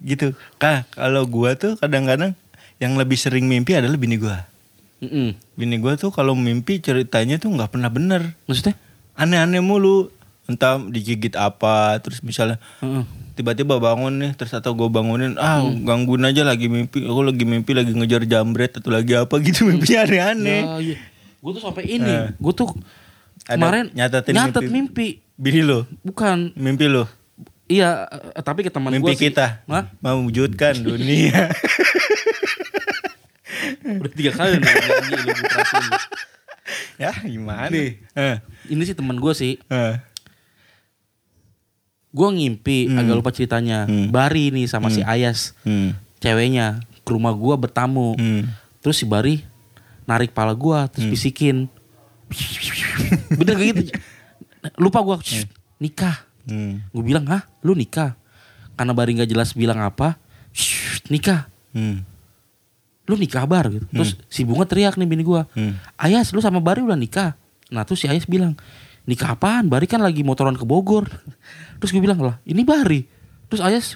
gitu. 0.00 0.34
Kak, 0.56 0.90
kalau 0.90 1.22
gua 1.24 1.54
tuh 1.54 1.78
kadang-kadang 1.78 2.34
yang 2.76 2.96
lebih 2.96 3.14
sering 3.14 3.46
mimpi 3.46 3.72
adalah 3.72 3.94
bini 3.94 4.18
gua. 4.18 4.49
Mm-mm. 5.00 5.32
Bini 5.52 5.76
gua 5.76 5.94
tuh 5.94 6.08
kalau 6.08 6.32
mimpi 6.32 6.76
ceritanya 6.76 7.36
tuh 7.36 7.48
nggak 7.48 7.70
pernah 7.70 7.88
bener. 7.88 8.36
maksudnya 8.44 8.76
Aneh-aneh 9.12 9.58
mulu. 9.58 10.08
Entah 10.42 10.82
digigit 10.82 11.32
apa, 11.32 11.94
terus 11.98 12.18
misalnya 12.20 12.58
Heeh. 12.78 13.06
tiba-tiba 13.32 13.78
bangun 13.78 14.10
nih 14.18 14.32
terus 14.34 14.50
atau 14.50 14.74
gue 14.74 14.88
bangunin 14.88 15.38
ah 15.38 15.62
gangguin 15.62 16.20
aja 16.22 16.42
lagi 16.42 16.66
mimpi 16.66 17.00
aku 17.00 17.22
lagi 17.22 17.44
mimpi 17.44 17.70
lagi 17.70 17.88
ngejar 17.90 18.26
jambret 18.26 18.74
atau 18.74 18.90
lagi 18.90 19.14
apa 19.14 19.30
gitu 19.38 19.62
mimpinya 19.70 20.02
aneh-aneh 20.02 20.60
Ya, 20.60 20.74
iya. 20.82 20.96
Gue 21.38 21.50
tuh 21.54 21.62
sampai 21.62 21.86
ini, 21.86 22.02
Eh. 22.02 22.34
gue 22.34 22.52
tuh 22.52 22.66
Ada 23.46 23.54
kemarin 23.54 23.84
nyatetin 23.90 24.32
nyatet 24.34 24.62
mimpi. 24.64 24.74
mimpi. 25.14 25.38
bini 25.38 25.60
lo 25.62 25.86
Bukan, 26.02 26.50
mimpi 26.52 26.84
lo 26.84 27.06
iya, 27.64 28.10
eh, 28.10 28.42
tapi 28.42 28.60
ke 28.60 28.68
teman 28.68 28.90
mimpi 28.90 29.06
gua 29.06 29.14
sih. 29.14 29.30
kita 29.30 29.62
Hah? 29.64 29.86
mewujudkan 30.00 30.74
dunia 30.76 31.46
Udah 33.96 34.12
tiga 34.12 34.30
kali 34.30 34.54
nih 34.54 34.66
nyanyi 34.68 35.16
lu 35.16 35.30
ya 37.02 37.10
gimana 37.16 37.66
Nih. 37.66 37.98
eh, 38.12 38.36
Ini 38.66 38.82
sih 38.84 38.94
teman 38.94 39.16
gue 39.16 39.32
sih. 39.32 39.58
eh. 39.66 39.94
Gue 42.10 42.28
ngimpi, 42.28 42.86
Hmm. 42.86 42.98
agak 42.98 43.14
lupa 43.16 43.30
ceritanya. 43.30 43.86
Hmm. 43.86 44.10
Bari 44.10 44.50
nih 44.50 44.66
sama 44.66 44.86
si 44.88 44.98
Ayas, 45.00 45.54
Hmm. 45.60 45.94
ceweknya, 46.18 46.78
ke 47.00 47.10
rumah 47.10 47.30
gue 47.32 47.54
bertamu. 47.56 48.14
Hmm. 48.14 48.50
Terus 48.80 48.96
si 48.96 49.06
Bari 49.06 49.46
narik 50.04 50.30
pala 50.30 50.50
gue, 50.52 50.78
terus 50.90 51.06
bisikin. 51.08 51.70
Bener 53.32 53.54
kayak 53.54 53.74
gitu. 53.76 53.82
Lupa 54.76 55.00
gue, 55.00 55.16
nikah. 55.78 56.26
Hmm. 56.44 56.82
Gue 56.90 57.02
bilang, 57.04 57.24
hah 57.26 57.46
lu 57.60 57.72
nikah? 57.72 58.18
Karena 58.74 58.90
Bari 58.90 59.14
nggak 59.14 59.30
jelas 59.30 59.52
bilang 59.52 59.78
apa, 59.78 60.18
"Shh, 60.50 61.06
nikah. 61.08 61.46
Hmm. 61.70 62.02
Lu 63.10 63.18
nikah 63.18 63.42
bar 63.42 63.66
gitu. 63.66 63.82
Terus 63.90 64.14
si 64.26 64.46
Bunga 64.46 64.62
teriak 64.62 64.94
nih 64.94 65.04
bini 65.04 65.20
gue, 65.20 65.42
Hmm. 65.50 65.74
Ayas 65.96 66.30
lu 66.30 66.38
sama 66.38 66.58
Bari 66.58 66.78
udah 66.80 66.94
nikah. 66.94 67.34
Nah 67.68 67.82
terus 67.82 67.98
si 67.98 68.06
Ayas 68.06 68.22
bilang, 68.24 68.54
nikah 69.02 69.34
apaan? 69.34 69.66
Bari 69.66 69.84
kan 69.84 69.98
lagi 69.98 70.22
motoran 70.22 70.54
ke 70.54 70.62
Bogor. 70.62 71.10
Terus 71.78 71.90
gue 71.90 71.98
bilang 71.98 72.20
lah, 72.20 72.38
ini 72.44 72.60
Bari. 72.60 73.02
Terus 73.46 73.58
Ayas, 73.58 73.86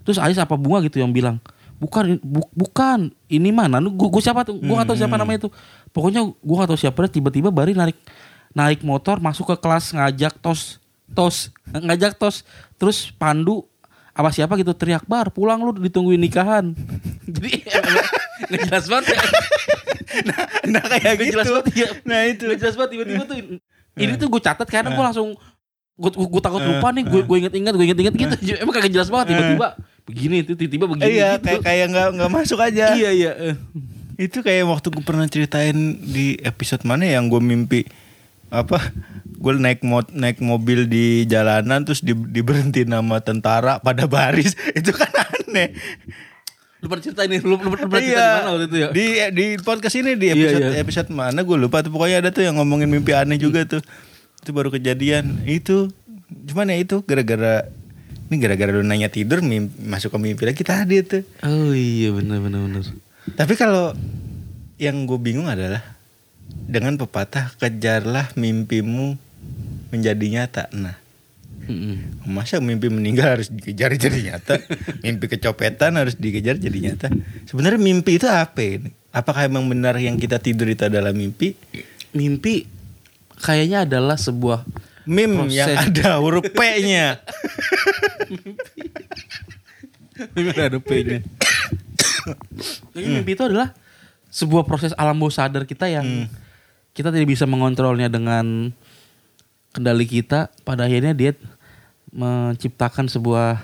terus 0.00 0.16
Ayas 0.16 0.38
apa 0.38 0.54
Bunga 0.54 0.80
gitu 0.80 0.96
yang 0.96 1.10
bilang, 1.10 1.36
bukan, 1.76 2.16
bu- 2.18 2.48
bukan, 2.50 3.10
ini 3.26 3.50
mana? 3.50 3.76
Gue 3.82 4.08
gue 4.08 4.22
siapa 4.22 4.40
tuh? 4.40 4.56
Gue 4.56 4.72
gak 4.72 4.86
tahu 4.86 4.96
siapa 4.96 5.14
namanya 5.14 5.42
itu. 5.42 5.50
Pokoknya 5.90 6.22
gue 6.22 6.56
gak 6.56 6.70
tahu 6.70 6.78
siapa. 6.78 7.04
Tiba-tiba 7.04 7.50
Bari 7.50 7.72
narik 7.72 7.98
naik 8.52 8.80
motor 8.80 9.18
masuk 9.18 9.52
ke 9.52 9.56
kelas 9.58 9.92
ngajak 9.92 10.38
tos 10.38 10.80
tos 11.12 11.52
ngajak 11.86 12.16
tos 12.16 12.40
terus 12.74 13.12
Pandu 13.12 13.68
apa 14.10 14.32
siapa 14.32 14.56
gitu 14.56 14.72
teriak 14.72 15.04
bar 15.04 15.28
pulang 15.28 15.60
lu 15.60 15.76
ditungguin 15.76 16.16
nikahan 16.16 16.72
jadi 17.28 17.52
nggak 18.44 18.62
jelas 18.68 18.86
banget 18.88 19.06
ya. 19.16 19.20
Nah 20.66 20.82
kayak 20.86 21.02
Gak 21.02 21.16
gitu. 21.20 21.34
jelas 21.36 21.48
banget 21.50 21.66
ya. 21.74 21.88
nah 22.06 22.20
itu. 22.26 22.44
Gak 22.48 22.58
jelas 22.62 22.74
banget 22.78 22.90
tiba-tiba 22.96 23.22
tuh 23.26 23.36
ini 23.96 24.12
tuh 24.20 24.28
gue 24.28 24.42
catat 24.44 24.68
karena 24.68 24.90
gue 24.92 25.04
langsung 25.04 25.28
gue 25.96 26.10
gue 26.12 26.42
takut 26.44 26.60
lupa 26.60 26.92
nih 26.92 27.04
gue 27.08 27.20
gue 27.24 27.36
inget-inget 27.40 27.72
gue 27.72 27.86
inget-inget 27.88 28.14
gitu. 28.14 28.34
Emang 28.60 28.74
kagak 28.76 28.92
jelas 28.92 29.08
banget 29.08 29.36
tiba-tiba 29.36 29.66
begini 30.06 30.36
tuh 30.46 30.54
tiba-tiba 30.54 30.86
begini 30.86 31.18
iya 31.18 31.30
gitu. 31.36 31.44
kayak 31.50 31.60
kayak 31.64 31.86
nggak 31.90 32.08
nggak 32.20 32.30
masuk 32.30 32.58
aja. 32.60 32.92
Iya 32.92 33.10
iya 33.10 33.32
eh. 33.52 33.54
Itu 34.16 34.40
kayak 34.40 34.64
waktu 34.68 34.86
gue 34.92 35.04
pernah 35.04 35.26
ceritain 35.28 35.76
di 36.00 36.36
episode 36.40 36.84
mana 36.84 37.04
yang 37.08 37.28
gue 37.28 37.40
mimpi 37.40 37.84
apa 38.46 38.78
gue 39.26 39.52
naik 39.58 39.82
mo 39.82 40.06
naik 40.14 40.38
mobil 40.38 40.86
di 40.86 41.26
jalanan 41.26 41.82
terus 41.82 41.98
di, 42.00 42.14
diberhenti 42.14 42.86
nama 42.86 43.20
tentara 43.24 43.80
pada 43.80 44.04
baris. 44.04 44.52
Itu 44.78 44.92
kan 44.92 45.10
aneh 45.12 45.72
lu 46.76 46.86
pernah 46.92 47.04
cerita 47.04 47.22
ini 47.24 47.36
lu, 47.40 47.56
lu, 47.56 47.68
pernah 47.72 47.88
cerita 47.88 48.00
di 48.00 48.12
mana 48.12 48.48
waktu 48.52 48.66
itu 48.68 48.76
ya? 48.76 48.88
Di 48.92 49.04
di 49.32 49.46
podcast 49.60 49.96
ini 49.96 50.12
di 50.14 50.26
Iya, 50.28 50.34
episode 50.36 50.64
iya. 50.64 50.78
episode 50.82 51.08
mana 51.12 51.40
gue 51.40 51.56
lupa 51.56 51.80
tuh. 51.80 51.90
Pokoknya 51.90 52.20
ada 52.20 52.30
tuh 52.30 52.44
yang 52.44 52.60
ngomongin 52.60 52.88
mimpi 52.88 53.16
aneh 53.16 53.40
juga 53.40 53.64
tuh. 53.64 53.80
Itu 54.44 54.50
baru 54.52 54.68
kejadian. 54.68 55.44
Itu 55.48 55.88
cuman 56.28 56.68
ya 56.70 56.76
itu 56.76 57.00
gara-gara 57.06 57.70
ini 58.28 58.36
gara-gara 58.42 58.70
lu 58.74 58.82
nanya 58.82 59.08
tidur 59.08 59.40
mimpi, 59.40 59.72
masuk 59.86 60.12
ke 60.12 60.18
mimpi 60.20 60.42
lagi 60.44 60.62
tadi 60.66 61.00
tuh. 61.00 61.24
Oh 61.46 61.72
iya 61.72 62.12
benar 62.12 62.42
benar 62.44 62.60
benar 62.66 62.84
tapi 63.34 63.58
kalau 63.58 63.90
yang 64.78 65.02
gue 65.08 65.18
bingung 65.18 65.50
adalah 65.50 65.82
dengan 66.46 66.94
pepatah 66.94 67.50
kejarlah 67.58 68.30
mimpimu 68.38 69.18
menjadi 69.90 70.26
nyata. 70.30 70.70
Nah, 70.70 70.94
Mm-mm. 71.66 72.24
masa 72.30 72.62
mimpi 72.62 72.86
meninggal 72.86 73.38
harus 73.38 73.50
dikejar 73.50 73.98
jadi 73.98 74.32
nyata? 74.32 74.62
mimpi 75.04 75.26
kecopetan 75.26 75.98
harus 75.98 76.14
dikejar 76.14 76.56
jadi 76.58 76.78
nyata? 76.78 77.10
Sebenarnya 77.50 77.82
mimpi 77.82 78.22
itu 78.22 78.30
apa 78.30 78.62
ini? 78.62 78.90
Apakah 79.10 79.50
emang 79.50 79.66
benar 79.66 79.98
yang 79.98 80.14
kita 80.20 80.38
tidur 80.38 80.70
itu 80.70 80.86
adalah 80.86 81.10
mimpi? 81.10 81.58
mimpi 82.16 82.64
kayaknya 83.36 83.84
adalah 83.84 84.16
sebuah 84.16 84.64
Mim 85.06 85.46
Proses. 85.46 85.54
yang 85.54 85.70
ada 85.76 86.18
huruf 86.18 86.42
P-nya. 86.50 87.20
mimpi 90.34 90.58
ada 90.58 90.78
P-nya 90.80 91.22
Jadi 92.96 93.06
mimpi 93.06 93.38
itu 93.38 93.44
adalah 93.46 93.70
sebuah 94.32 94.66
proses 94.66 94.90
alam 94.98 95.14
bawah 95.20 95.30
sadar 95.30 95.62
kita 95.62 95.86
yang 95.86 96.26
kita 96.96 97.14
tidak 97.14 97.28
bisa 97.30 97.46
mengontrolnya 97.46 98.10
dengan 98.10 98.74
kendali 99.70 100.08
kita. 100.08 100.50
Pada 100.66 100.90
akhirnya 100.90 101.14
dia 101.14 101.38
menciptakan 102.16 103.06
sebuah 103.06 103.60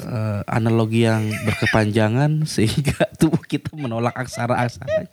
eh, 0.00 0.40
analogi 0.48 1.04
yang 1.04 1.28
berkepanjangan 1.44 2.42
sehingga 2.54 3.12
tubuh 3.20 3.44
kita 3.44 3.76
menolak 3.76 4.16
aksara-aksara. 4.16 5.06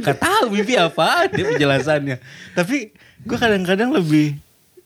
Gak 0.00 0.18
tahu 0.20 0.54
mimpi 0.54 0.78
apa 0.78 1.26
dia 1.28 1.44
penjelasannya. 1.44 2.16
Tapi 2.54 2.94
gue 3.26 3.36
kadang-kadang 3.36 3.90
lebih 3.92 4.38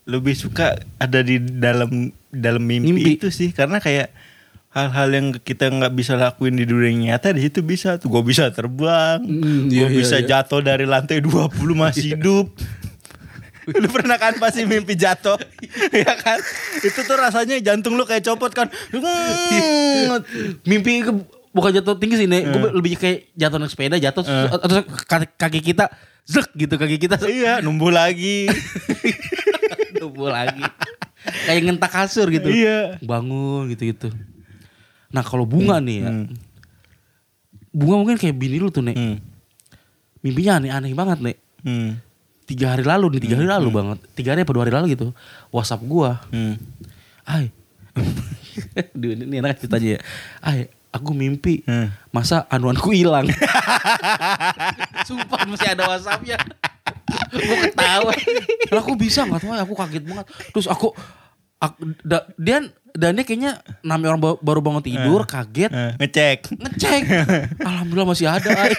lebih 0.05 0.35
suka 0.37 0.77
ada 1.01 1.21
di 1.25 1.41
dalam 1.41 2.13
dalam 2.29 2.61
mimpi, 2.61 2.93
Mimpi. 2.93 3.11
itu 3.17 3.33
sih 3.33 3.57
karena 3.57 3.81
kayak 3.81 4.13
hal-hal 4.75 5.09
yang 5.15 5.27
kita 5.39 5.71
nggak 5.71 5.95
bisa 5.95 6.19
lakuin 6.19 6.59
di 6.59 6.67
dunia 6.67 7.15
nyata 7.15 7.31
di 7.33 7.47
situ 7.47 7.63
bisa 7.63 7.97
tuh 7.97 8.11
gue 8.11 8.23
bisa 8.27 8.51
terbang 8.51 9.23
Hmm, 9.23 9.71
gue 9.71 9.81
iya, 9.81 9.87
iya, 9.89 9.97
bisa 9.97 10.19
iya. 10.21 10.27
jatuh 10.43 10.61
dari 10.61 10.85
lantai 10.85 11.23
20 11.23 11.55
masih 11.73 12.19
hidup 12.19 12.51
lu 13.83 13.89
pernah 13.89 14.17
kan 14.17 14.37
pasti 14.37 14.65
mimpi 14.65 14.93
jatuh 14.95 15.41
ya 16.05 16.13
kan 16.17 16.39
itu 16.79 17.01
tuh 17.01 17.17
rasanya 17.17 17.57
jantung 17.61 17.97
lu 17.97 18.05
kayak 18.05 18.25
copot 18.25 18.53
kan 18.53 18.69
Hmm. 18.93 20.21
Mimpi 20.67 21.01
bukan 21.55 21.71
jatuh 21.71 21.95
tinggi 21.97 22.19
sih, 22.19 22.29
Nek. 22.29 22.51
Gue 22.51 22.71
lebih 22.75 22.99
kayak 22.99 23.31
jatuh 23.33 23.59
naik 23.63 23.71
sepeda, 23.71 23.97
jatuh 23.97 24.23
terus, 24.27 24.61
terus 24.61 24.85
kaki, 25.39 25.61
kita 25.63 25.87
zek 26.25 26.51
gitu 26.57 26.75
kaki 26.81 26.97
kita 26.97 27.21
iya 27.29 27.61
numbuh 27.61 27.93
lagi 27.93 28.49
tumbuh 30.01 30.33
lagi. 30.33 30.65
kayak 31.49 31.61
ngentak 31.65 31.91
kasur 31.93 32.29
gitu. 32.29 32.49
Iya. 32.51 33.01
Bangun 33.01 33.73
gitu-gitu. 33.73 34.13
Nah, 35.15 35.23
kalau 35.25 35.47
bunga 35.49 35.79
nih 35.81 36.05
ya. 36.05 36.11
Hmm. 36.11 36.27
Bunga 37.73 37.95
mungkin 38.03 38.17
kayak 38.21 38.37
bini 38.37 38.59
lu 38.61 38.69
tuh, 38.69 38.85
Nek. 38.85 38.97
Hmm. 38.99 39.17
Mimpinya 40.21 40.61
aneh-aneh 40.61 40.93
banget, 40.93 41.19
Nek. 41.23 41.37
Hmm. 41.65 41.97
Tiga 42.45 42.77
hari 42.77 42.85
lalu 42.85 43.17
nih, 43.17 43.21
tiga 43.25 43.35
hari 43.37 43.49
lalu 43.49 43.69
banget. 43.71 43.99
Tiga 44.13 44.33
hari 44.33 44.45
apa 44.45 44.53
dua 44.53 44.63
hari 44.63 44.73
lalu 44.73 44.87
gitu. 44.93 45.07
WhatsApp 45.49 45.81
gua. 45.83 46.21
Hmm. 46.29 46.61
Ay. 47.25 47.49
Duh, 48.93 49.15
ini 49.15 49.41
enak 49.41 49.57
ceritanya 49.59 49.97
ya. 49.97 50.01
Ay, 50.39 50.59
aku 50.91 51.11
mimpi. 51.11 51.65
Hmm. 51.65 51.89
Masa 52.11 52.45
anuanku 52.47 52.93
hilang. 52.93 53.25
Sumpah 55.09 55.41
masih 55.45 55.69
ada 55.71 55.89
WhatsAppnya. 55.89 56.37
gue 57.35 57.57
ketawa. 57.65 58.13
Lah 58.71 58.81
aku 58.81 58.95
bisa 58.95 59.25
nggak 59.25 59.41
tahu, 59.41 59.53
aku 59.55 59.75
kaget 59.77 60.05
banget. 60.05 60.27
Terus 60.53 60.67
aku, 60.67 60.93
aku 61.59 61.79
da, 62.01 62.29
dan 62.37 62.71
Dannya 62.95 63.27
kayaknya 63.27 63.59
namanya 63.83 64.15
orang 64.15 64.23
ba- 64.23 64.39
baru 64.39 64.63
bangun 64.63 64.79
tidur, 64.79 65.27
kaget, 65.27 65.67
Eh, 65.67 65.93
ngecek 65.99 66.47
ngecek. 66.47 67.03
Alhamdulillah 67.69 68.07
masih 68.07 68.31
ada. 68.31 68.71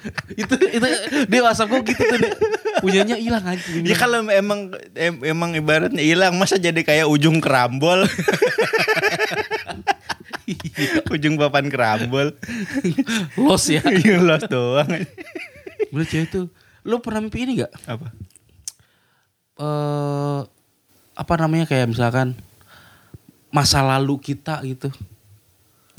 Itu 0.40 0.54
itu 0.56 0.86
dia 1.28 1.40
WhatsApp 1.44 1.68
gue 1.68 1.92
gitu 1.92 2.02
tuh 2.02 2.18
dia. 2.18 2.32
punyanya 2.80 3.16
hilang 3.20 3.44
aja. 3.44 3.60
Ya 3.84 3.96
kalau 3.96 4.24
emang 4.26 4.72
em- 4.96 5.24
emang 5.24 5.52
ibaratnya 5.52 6.00
hilang 6.00 6.40
masa 6.40 6.56
jadi 6.56 6.80
kayak 6.80 7.04
ujung 7.04 7.38
kerambol. 7.38 8.08
ujung 11.14 11.36
papan 11.36 11.68
kerambol. 11.68 12.32
los 13.44 13.64
ya. 13.68 13.84
Iya 13.84 14.24
los 14.24 14.44
doang. 14.48 14.88
Bener 15.92 16.06
cewek 16.08 16.28
tuh. 16.32 16.46
Lo 16.80 17.04
pernah 17.04 17.20
mimpi 17.20 17.44
ini 17.44 17.60
gak? 17.60 17.72
Apa? 17.84 18.08
eh 19.60 20.40
apa 21.12 21.34
namanya 21.36 21.68
kayak 21.68 21.92
misalkan 21.92 22.32
masa 23.52 23.84
lalu 23.84 24.16
kita 24.16 24.64
gitu. 24.64 24.88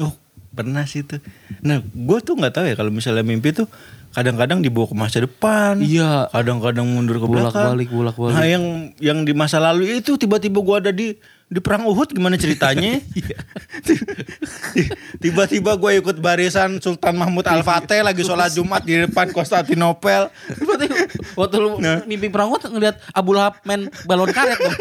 Oh, 0.01 0.17
pernah 0.49 0.81
sih 0.89 1.05
tuh. 1.05 1.21
Nah, 1.61 1.77
gue 1.81 2.17
tuh 2.21 2.33
nggak 2.33 2.53
tahu 2.53 2.65
ya 2.65 2.75
kalau 2.75 2.89
misalnya 2.89 3.21
mimpi 3.21 3.53
tuh 3.53 3.69
kadang-kadang 4.11 4.59
dibawa 4.59 4.91
ke 4.91 4.95
masa 4.97 5.17
depan. 5.23 5.79
Iya. 5.79 6.27
Kadang-kadang 6.29 6.83
mundur 6.83 7.21
ke 7.21 7.27
belakang. 7.29 7.53
Bolak-balik, 7.77 7.89
bolak-balik. 7.89 8.35
Nah, 8.35 8.45
yang 8.45 8.63
yang 8.99 9.23
di 9.23 9.31
masa 9.31 9.61
lalu 9.61 10.01
itu 10.01 10.17
tiba-tiba 10.17 10.59
gue 10.59 10.75
ada 10.75 10.91
di 10.91 11.15
di 11.51 11.59
perang 11.59 11.83
Uhud 11.85 12.11
gimana 12.11 12.35
ceritanya? 12.35 12.99
Iya. 13.19 13.37
tiba-tiba 15.23 15.75
gue 15.75 15.91
ikut 15.99 16.17
barisan 16.19 16.79
Sultan 16.79 17.15
Mahmud 17.15 17.43
Al 17.43 17.61
Fateh 17.61 17.99
lagi 18.01 18.23
sholat 18.23 18.51
Jumat 18.51 18.83
di 18.83 18.99
depan 18.99 19.31
Konstantinopel. 19.31 20.27
Berarti 20.59 20.87
waktu 21.35 21.55
lu 21.57 21.79
Nah. 21.79 22.03
mimpi 22.03 22.27
perang 22.27 22.51
Uhud 22.51 22.67
ngeliat 22.67 22.99
Abu 23.11 23.31
Lahab 23.31 23.59
main 23.63 23.87
balon 24.03 24.31
karet 24.31 24.57
dong. 24.57 24.75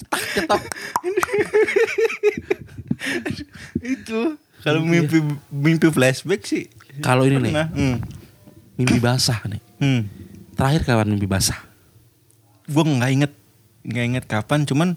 cetak 0.00 0.22
cetok. 0.34 0.62
Itu 3.80 4.36
kalau 4.60 4.80
mimpi 4.80 5.18
mimpi 5.48 5.88
flashback 5.88 6.44
sih 6.44 6.68
Kalau 7.00 7.24
ini 7.24 7.40
nih. 7.40 7.52
Hmm. 7.66 7.96
mimpi 8.74 8.98
basah 8.98 9.40
nih. 9.46 9.60
Hmm. 9.76 10.02
Terakhir 10.52 10.84
kawan 10.84 11.08
mimpi 11.08 11.24
basah. 11.24 11.56
Gue 12.64 12.82
nggak 12.82 13.10
inget 13.10 13.32
nggak 13.80 14.04
inget 14.06 14.24
kapan 14.24 14.62
cuman 14.62 14.92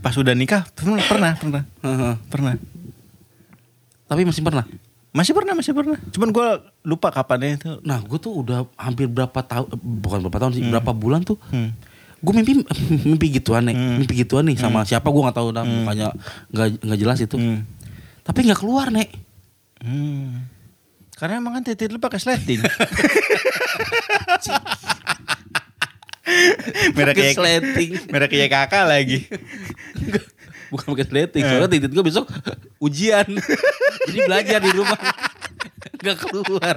pas 0.00 0.12
udah 0.12 0.32
nikah 0.32 0.64
pernah 0.72 1.04
pernah 1.04 1.32
pernah 1.36 1.62
Heeh. 1.84 2.14
pernah 2.26 2.54
Tapi 4.06 4.22
masih 4.24 4.40
pernah. 4.40 4.64
masih 5.10 5.32
pernah 5.32 5.52
masih 5.52 5.72
pernah 5.72 5.96
cuman 6.10 6.28
gue 6.28 6.46
lupa 6.82 7.08
kapannya 7.08 7.56
itu 7.56 7.80
Nah 7.82 8.00
gue 8.00 8.16
tuh 8.16 8.36
udah 8.36 8.68
hampir 8.76 9.04
berapa 9.06 9.36
tahun, 9.38 9.64
eh, 9.66 9.80
bukan 9.80 10.18
berapa 10.24 10.38
tahun 10.38 10.52
sih, 10.52 10.62
berapa 10.62 10.92
bulan 10.92 11.24
tuh. 11.24 11.36
Hmm. 11.48 11.72
Gue 12.20 12.32
mimpi 12.32 12.52
mimpi 13.08 13.26
gituan 13.30 13.64
nih, 13.64 13.72
Hmm. 13.72 13.96
mimpi 13.96 14.12
gituan 14.14 14.44
nih 14.44 14.56
sama 14.56 14.80
siapa 14.82 15.04
gue 15.04 15.22
nggak 15.22 15.36
tahu 15.36 15.48
dah 15.52 15.64
mukanya 15.64 16.12
nggak 16.48 16.66
nggak 16.84 16.98
jelas 16.98 17.18
itu. 17.18 17.36
Hmm. 17.36 17.64
Tapi 18.26 18.38
nggak 18.42 18.60
keluar 18.60 18.90
nek. 18.90 19.08
Hmm. 19.80 20.50
Karena 21.16 21.40
emang 21.40 21.56
kan 21.56 21.64
titik 21.64 21.88
lu 21.88 22.02
pakai 22.02 22.20
sleting. 22.20 22.60
merek 26.96 27.14
kayak 27.16 27.38
sleting. 27.38 27.90
merek 28.12 28.28
kayak 28.34 28.50
kakak 28.52 28.84
lagi. 28.84 29.24
Bukan 30.74 30.98
pakai 30.98 31.06
sleting, 31.06 31.42
soalnya 31.46 31.70
titik 31.70 31.94
gue 31.94 32.04
besok 32.04 32.26
ujian. 32.86 33.24
Jadi 34.10 34.18
belajar 34.26 34.58
di 34.60 34.70
rumah. 34.74 34.98
Gak 36.02 36.26
keluar. 36.26 36.76